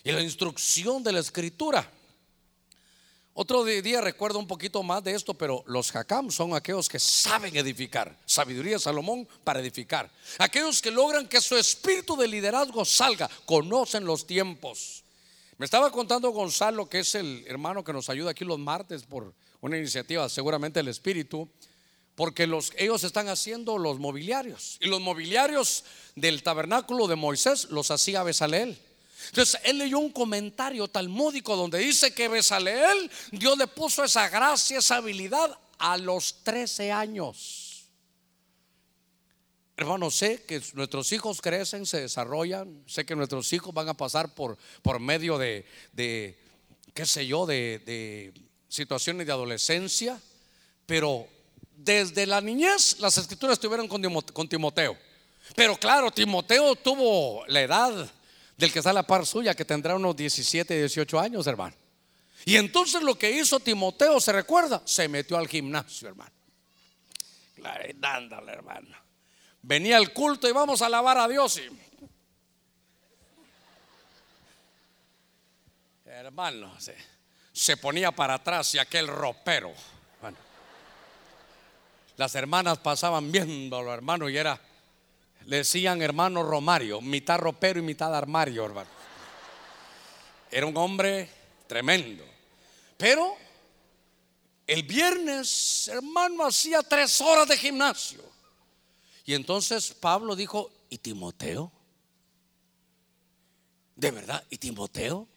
[0.04, 1.90] y la instrucción de la escritura.
[3.34, 7.58] Otro día recuerdo un poquito más de esto, pero los jacam son aquellos que saben
[7.58, 8.16] edificar.
[8.28, 10.08] Sabiduría de Salomón para edificar.
[10.38, 15.02] Aquellos que logran que su espíritu de liderazgo salga, conocen los tiempos.
[15.58, 19.34] Me estaba contando Gonzalo, que es el hermano que nos ayuda aquí los martes por
[19.62, 21.50] una iniciativa, seguramente el Espíritu,
[22.16, 24.78] porque los, ellos están haciendo los mobiliarios.
[24.82, 25.86] Y los mobiliarios
[26.16, 28.78] del tabernáculo de Moisés los hacía Besaleel.
[29.28, 34.80] Entonces él leyó un comentario talmúdico donde dice que Besaleel, Dios le puso esa gracia,
[34.80, 37.65] esa habilidad a los 13 años.
[39.78, 44.34] Hermano, sé que nuestros hijos crecen, se desarrollan, sé que nuestros hijos van a pasar
[44.34, 46.40] por, por medio de, de,
[46.94, 48.34] qué sé yo, de, de
[48.70, 50.18] situaciones de adolescencia,
[50.86, 51.28] pero
[51.76, 54.98] desde la niñez las escrituras estuvieron con, Timoteo.
[55.58, 58.10] Pero claro, Timoteo tuvo la edad
[58.56, 61.76] del que está a la par suya, que tendrá unos 17, 18 años, hermano.
[62.46, 64.82] Y entonces lo que hizo Timoteo, ¿se recuerda?
[64.86, 66.32] Se metió al gimnasio, hermano.
[67.56, 69.05] Claro, dándole, hermano
[69.66, 71.58] venía el culto y vamos a alabar a Dios.
[71.58, 71.70] Y,
[76.06, 76.72] hermano,
[77.52, 79.74] se, ponía para atrás y aquel ropero.
[82.18, 84.60] las hermanas pasaban viéndolo, hermano, y era,
[85.46, 88.90] le decían hermano Romario, mitad ropero y mitad armario, hermano.
[90.52, 91.30] Era un hombre
[91.68, 92.24] tremendo.
[92.98, 93.36] Pero
[94.68, 98.35] el viernes, hermano, hacía tres horas de gimnasio.
[99.26, 101.72] Y entonces Pablo dijo, ¿y Timoteo?
[103.96, 104.44] ¿De verdad?
[104.50, 105.28] ¿Y Timoteo?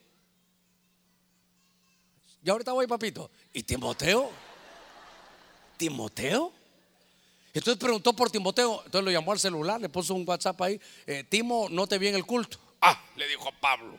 [2.43, 3.31] Y ahorita voy, papito.
[3.51, 4.31] ¿Y Timoteo?
[5.77, 6.53] ¿Timoteo?
[7.53, 8.83] Entonces preguntó por Timoteo.
[8.85, 10.79] Entonces lo llamó al celular, le puso un WhatsApp ahí.
[11.07, 12.59] Eh, Timo, no te vi en el culto.
[12.81, 13.97] Ah, le dijo Pablo.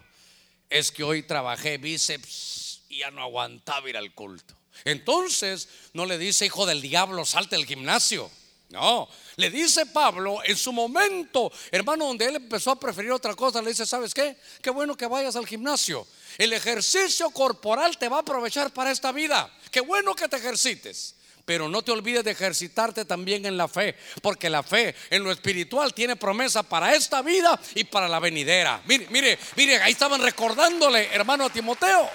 [0.68, 4.54] Es que hoy trabajé bíceps y ya no aguantaba ir al culto.
[4.84, 8.30] Entonces no le dice, hijo del diablo, salte del gimnasio.
[8.70, 13.60] No, le dice Pablo en su momento, hermano, donde él empezó a preferir otra cosa,
[13.60, 14.36] le dice, ¿sabes qué?
[14.62, 16.06] Qué bueno que vayas al gimnasio.
[16.38, 19.52] El ejercicio corporal te va a aprovechar para esta vida.
[19.72, 21.16] Qué bueno que te ejercites.
[21.44, 25.32] Pero no te olvides de ejercitarte también en la fe, porque la fe en lo
[25.32, 28.80] espiritual tiene promesa para esta vida y para la venidera.
[28.86, 32.08] Mire, mire, mire, ahí estaban recordándole, hermano, a Timoteo.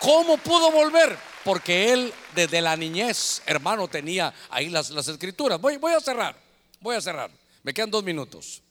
[0.00, 1.27] ¿Cómo pudo volver?
[1.44, 5.60] Porque él desde la niñez, hermano, tenía ahí las, escrituras.
[5.60, 6.36] Voy, voy a cerrar,
[6.80, 7.30] voy a cerrar.
[7.62, 8.62] Me quedan dos minutos.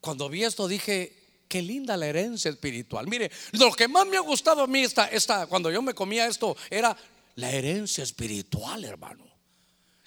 [0.00, 1.12] Cuando vi esto dije,
[1.48, 3.06] qué linda la herencia espiritual.
[3.06, 6.26] Mire, lo que más me ha gustado a mí esta, esta, cuando yo me comía
[6.26, 6.96] esto era
[7.36, 9.28] la herencia espiritual, hermano.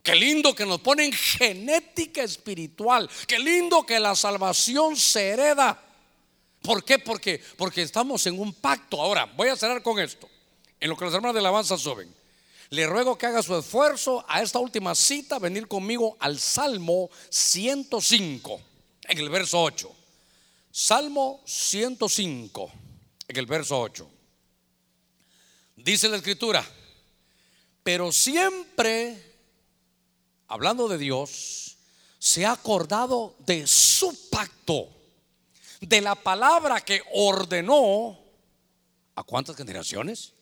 [0.02, 3.10] Qué lindo que nos ponen genética espiritual.
[3.26, 5.82] Qué lindo que la salvación se hereda.
[6.62, 7.00] ¿Por qué?
[7.00, 9.02] Porque, porque estamos en un pacto.
[9.02, 10.33] Ahora, voy a cerrar con esto
[10.84, 12.14] en lo que los hermanos de la alabanza suben.
[12.70, 18.62] Le ruego que haga su esfuerzo a esta última cita, venir conmigo al Salmo 105,
[19.04, 19.90] en el verso 8.
[20.70, 22.72] Salmo 105,
[23.30, 24.10] en el verso 8.
[25.78, 26.70] Dice la escritura,
[27.82, 29.38] pero siempre,
[30.50, 31.78] hablando de Dios,
[32.20, 34.90] se ha acordado de su pacto,
[35.80, 38.20] de la palabra que ordenó
[39.16, 40.34] a cuántas generaciones?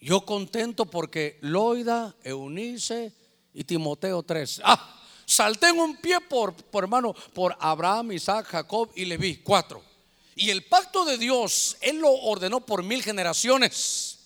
[0.00, 3.12] Yo contento porque Loida, Eunice
[3.52, 4.62] y Timoteo 3.
[4.64, 9.82] Ah, salté en un pie por, por hermano, por Abraham, Isaac, Jacob y Leví, cuatro.
[10.34, 14.18] Y el pacto de Dios, Él lo ordenó por mil generaciones.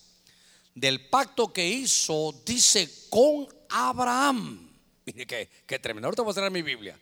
[0.73, 4.69] Del pacto que hizo, dice, con Abraham.
[5.05, 6.07] Mire que, que tremendo.
[6.07, 6.97] Ahorita voy a cerrar mi Biblia.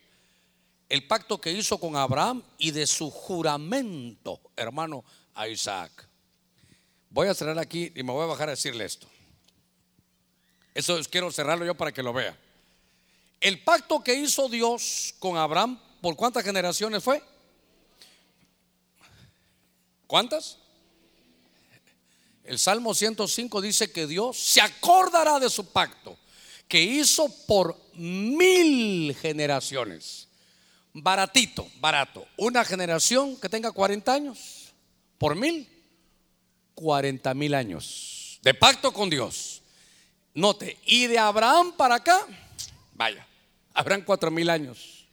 [0.88, 5.04] El pacto que hizo con Abraham y de su juramento, hermano,
[5.34, 6.08] a Isaac.
[7.14, 9.06] Voy a cerrar aquí y me voy a bajar a decirle esto.
[10.74, 12.36] Eso quiero cerrarlo yo para que lo vea.
[13.40, 17.22] El pacto que hizo Dios con Abraham, ¿por cuántas generaciones fue?
[20.08, 20.58] ¿Cuántas?
[22.42, 26.18] El Salmo 105 dice que Dios se acordará de su pacto
[26.66, 30.26] que hizo por mil generaciones.
[30.92, 32.26] Baratito, barato.
[32.36, 34.74] Una generación que tenga 40 años,
[35.16, 35.73] por mil,
[36.74, 39.62] 40 mil años de pacto con Dios.
[40.34, 42.26] Note, y de Abraham para acá,
[42.94, 43.26] vaya,
[43.72, 45.06] habrán cuatro mil años.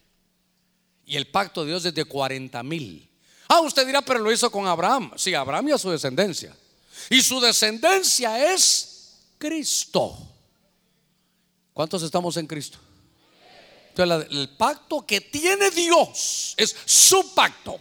[1.06, 3.08] Y el pacto de Dios es de 40 mil.
[3.48, 5.12] Ah, usted dirá, pero lo hizo con Abraham.
[5.16, 6.54] Sí, Abraham y a su descendencia.
[7.10, 10.16] Y su descendencia es Cristo.
[11.72, 12.78] ¿Cuántos estamos en Cristo?
[13.88, 17.78] Entonces, el pacto que tiene Dios es su pacto.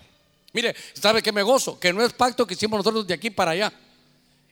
[0.54, 1.80] Mire, ¿sabe que me gozo?
[1.80, 3.74] Que no es pacto que hicimos nosotros de aquí para allá.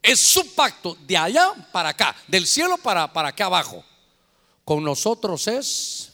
[0.01, 3.83] Es su pacto de allá para acá, del cielo para, para acá abajo.
[4.63, 6.11] Con nosotros es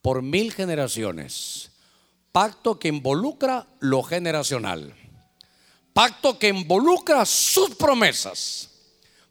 [0.00, 1.70] por mil generaciones.
[2.30, 4.94] Pacto que involucra lo generacional.
[5.92, 8.70] Pacto que involucra sus promesas.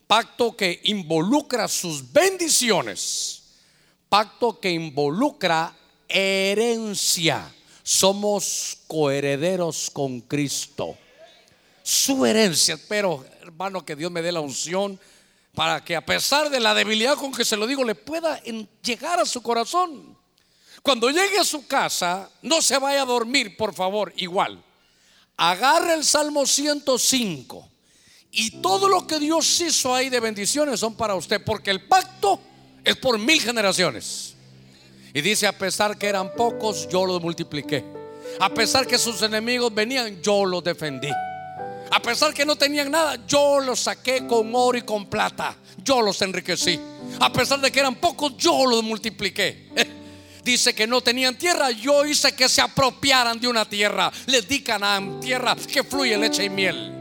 [0.08, 3.44] Pacto que involucra sus bendiciones.
[4.10, 5.74] Pacto que involucra
[6.08, 7.52] herencia.
[7.84, 10.98] Somos coherederos con Cristo.
[11.84, 12.78] Su herencia.
[12.88, 15.00] Pero, hermano, que Dios me dé la unción
[15.56, 18.42] para que a pesar de la debilidad con que se lo digo, le pueda
[18.84, 20.18] llegar a su corazón.
[20.82, 24.64] Cuando llegue a su casa, no se vaya a dormir, por favor, igual
[25.42, 27.68] agarre el Salmo 105
[28.30, 32.40] y todo lo que Dios hizo ahí de bendiciones son para usted, porque el pacto
[32.84, 34.36] es por mil generaciones.
[35.14, 37.84] Y dice, a pesar que eran pocos, yo los multipliqué.
[38.40, 41.10] A pesar que sus enemigos venían, yo los defendí.
[41.92, 45.56] A pesar que no tenían nada, yo los saqué con oro y con plata.
[45.84, 46.80] Yo los enriquecí.
[47.20, 49.68] A pesar de que eran pocos, yo los multipliqué.
[50.44, 54.12] dice que no tenían tierra, yo hice que se apropiaran de una tierra.
[54.28, 57.01] Les di Canaán, tierra que fluye leche y miel.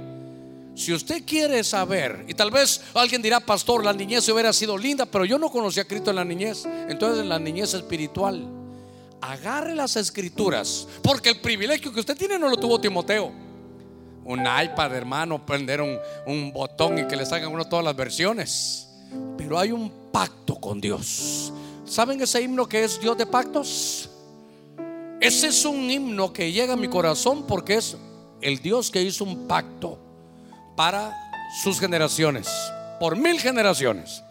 [0.80, 5.04] Si usted quiere saber, y tal vez alguien dirá, pastor, la niñez hubiera sido linda,
[5.04, 6.64] pero yo no conocía a Cristo en la niñez.
[6.88, 8.48] Entonces, en la niñez espiritual,
[9.20, 13.30] agarre las escrituras, porque el privilegio que usted tiene no lo tuvo Timoteo.
[14.24, 18.88] Un iPad, hermano, prender un, un botón y que le salgan uno todas las versiones.
[19.36, 21.52] Pero hay un pacto con Dios.
[21.84, 24.08] ¿Saben ese himno que es Dios de pactos?
[25.20, 27.98] Ese es un himno que llega a mi corazón porque es
[28.40, 30.06] el Dios que hizo un pacto
[30.80, 31.30] para
[31.62, 32.48] sus generaciones,
[32.98, 34.22] por mil generaciones.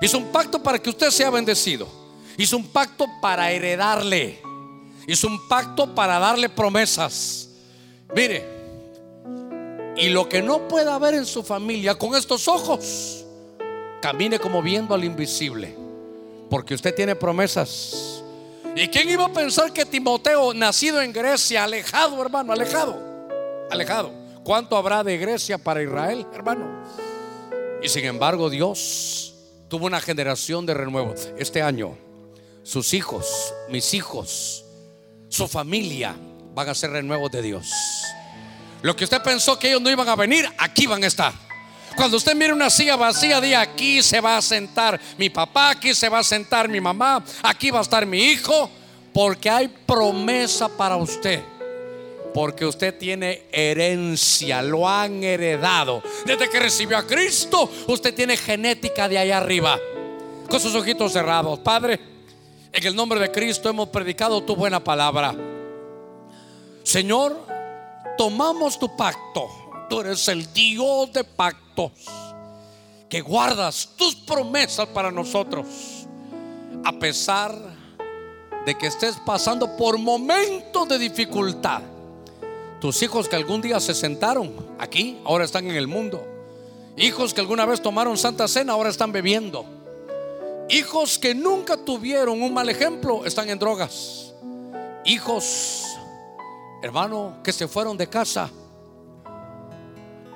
[0.00, 1.86] Hizo un pacto para que usted sea bendecido.
[2.38, 4.40] Hizo un pacto para heredarle.
[5.06, 7.50] Hizo un pacto para darle promesas.
[8.16, 8.48] Mire,
[9.94, 13.26] y lo que no pueda ver en su familia con estos ojos,
[14.00, 15.76] camine como viendo al invisible
[16.48, 18.22] porque usted tiene promesas.
[18.74, 22.98] ¿Y quién iba a pensar que Timoteo, nacido en Grecia, alejado, hermano, alejado,
[23.70, 24.19] alejado?
[24.44, 26.84] ¿Cuánto habrá de Grecia para Israel, hermano?
[27.82, 29.34] Y sin embargo, Dios
[29.68, 31.14] tuvo una generación de renuevo.
[31.38, 31.96] Este año,
[32.62, 34.64] sus hijos, mis hijos,
[35.28, 36.14] su familia
[36.54, 37.68] van a ser renuevos de Dios.
[38.82, 41.32] Lo que usted pensó que ellos no iban a venir, aquí van a estar.
[41.96, 45.94] Cuando usted mire una silla vacía, diga aquí se va a sentar mi papá, aquí
[45.94, 48.70] se va a sentar mi mamá, aquí va a estar mi hijo,
[49.12, 51.42] porque hay promesa para usted.
[52.32, 56.02] Porque usted tiene herencia, lo han heredado.
[56.24, 59.78] Desde que recibió a Cristo, usted tiene genética de allá arriba.
[60.48, 61.58] Con sus ojitos cerrados.
[61.60, 61.98] Padre,
[62.72, 65.34] en el nombre de Cristo hemos predicado tu buena palabra.
[66.84, 67.36] Señor,
[68.16, 69.60] tomamos tu pacto
[69.90, 71.90] tú eres el Dios de pactos,
[73.08, 75.66] que guardas tus promesas para nosotros,
[76.84, 77.52] a pesar
[78.64, 81.82] de que estés pasando por momentos de dificultad.
[82.80, 86.26] Tus hijos que algún día se sentaron aquí, ahora están en el mundo.
[86.96, 89.64] Hijos que alguna vez tomaron santa cena, ahora están bebiendo.
[90.68, 94.32] Hijos que nunca tuvieron un mal ejemplo, están en drogas.
[95.04, 95.84] Hijos,
[96.82, 98.50] hermano, que se fueron de casa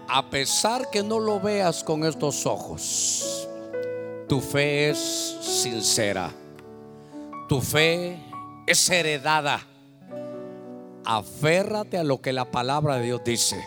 [0.09, 3.49] a pesar que no lo veas con estos ojos,
[4.29, 4.99] tu fe es
[5.41, 6.31] sincera,
[7.49, 8.19] tu fe
[8.67, 9.67] es heredada.
[11.05, 13.65] Aférrate a lo que la palabra de Dios dice.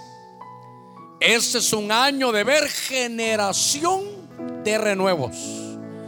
[1.20, 4.04] Este es un año de ver generación
[4.64, 5.36] de renuevos.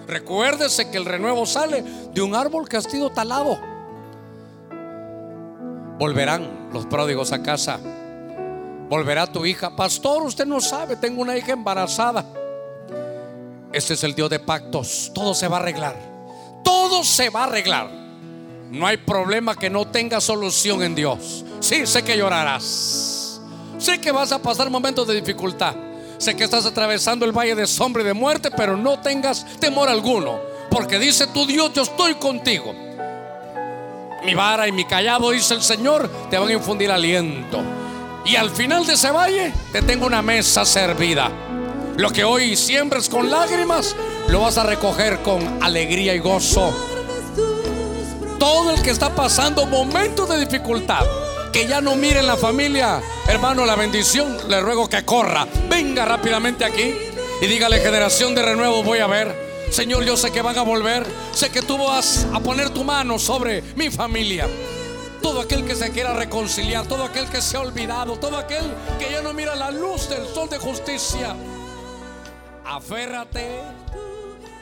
[0.08, 3.60] Recuérdese que el renuevo sale de un árbol que ha sido talado.
[5.98, 7.80] Volverán los pródigos a casa
[8.90, 9.76] Volverá tu hija.
[9.76, 12.26] Pastor, usted no sabe, tengo una hija embarazada.
[13.72, 15.12] Este es el Dios de pactos.
[15.14, 15.96] Todo se va a arreglar.
[16.64, 17.99] Todo se va a arreglar.
[18.70, 21.44] No hay problema que no tenga solución en Dios.
[21.60, 23.42] Sí, sé que llorarás.
[23.80, 25.76] Sé que vas a pasar momentos de dificultad.
[26.20, 29.90] Sé que estás atravesando el valle de sombra y de muerte, pero no tengas temor
[29.90, 30.40] alguno,
[30.70, 32.76] porque dice tu Dios, yo estoy contigo.
[34.24, 37.64] Mi vara y mi callado, dice el Señor, te van a infundir aliento.
[38.26, 41.32] Y al final de ese valle te tengo una mesa servida.
[41.96, 43.96] Lo que hoy siembres con lágrimas,
[44.28, 46.99] lo vas a recoger con alegría y gozo.
[48.40, 51.06] Todo el que está pasando momentos de dificultad,
[51.52, 56.06] que ya no mire en la familia, hermano, la bendición, le ruego que corra, venga
[56.06, 56.96] rápidamente aquí
[57.42, 59.50] y dígale generación de renuevo, voy a ver.
[59.72, 63.20] Señor, yo sé que van a volver, sé que tú vas a poner tu mano
[63.20, 64.48] sobre mi familia.
[65.22, 68.64] Todo aquel que se quiera reconciliar, todo aquel que se ha olvidado, todo aquel
[68.98, 71.36] que ya no mira la luz del sol de justicia,
[72.66, 73.60] aférrate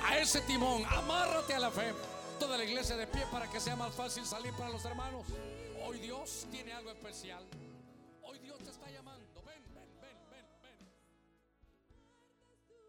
[0.03, 2.16] a ese timón, amárrate a la fe.
[2.39, 5.25] Toda la iglesia de pie para que sea más fácil salir para los hermanos.
[5.85, 7.43] Hoy Dios tiene algo especial.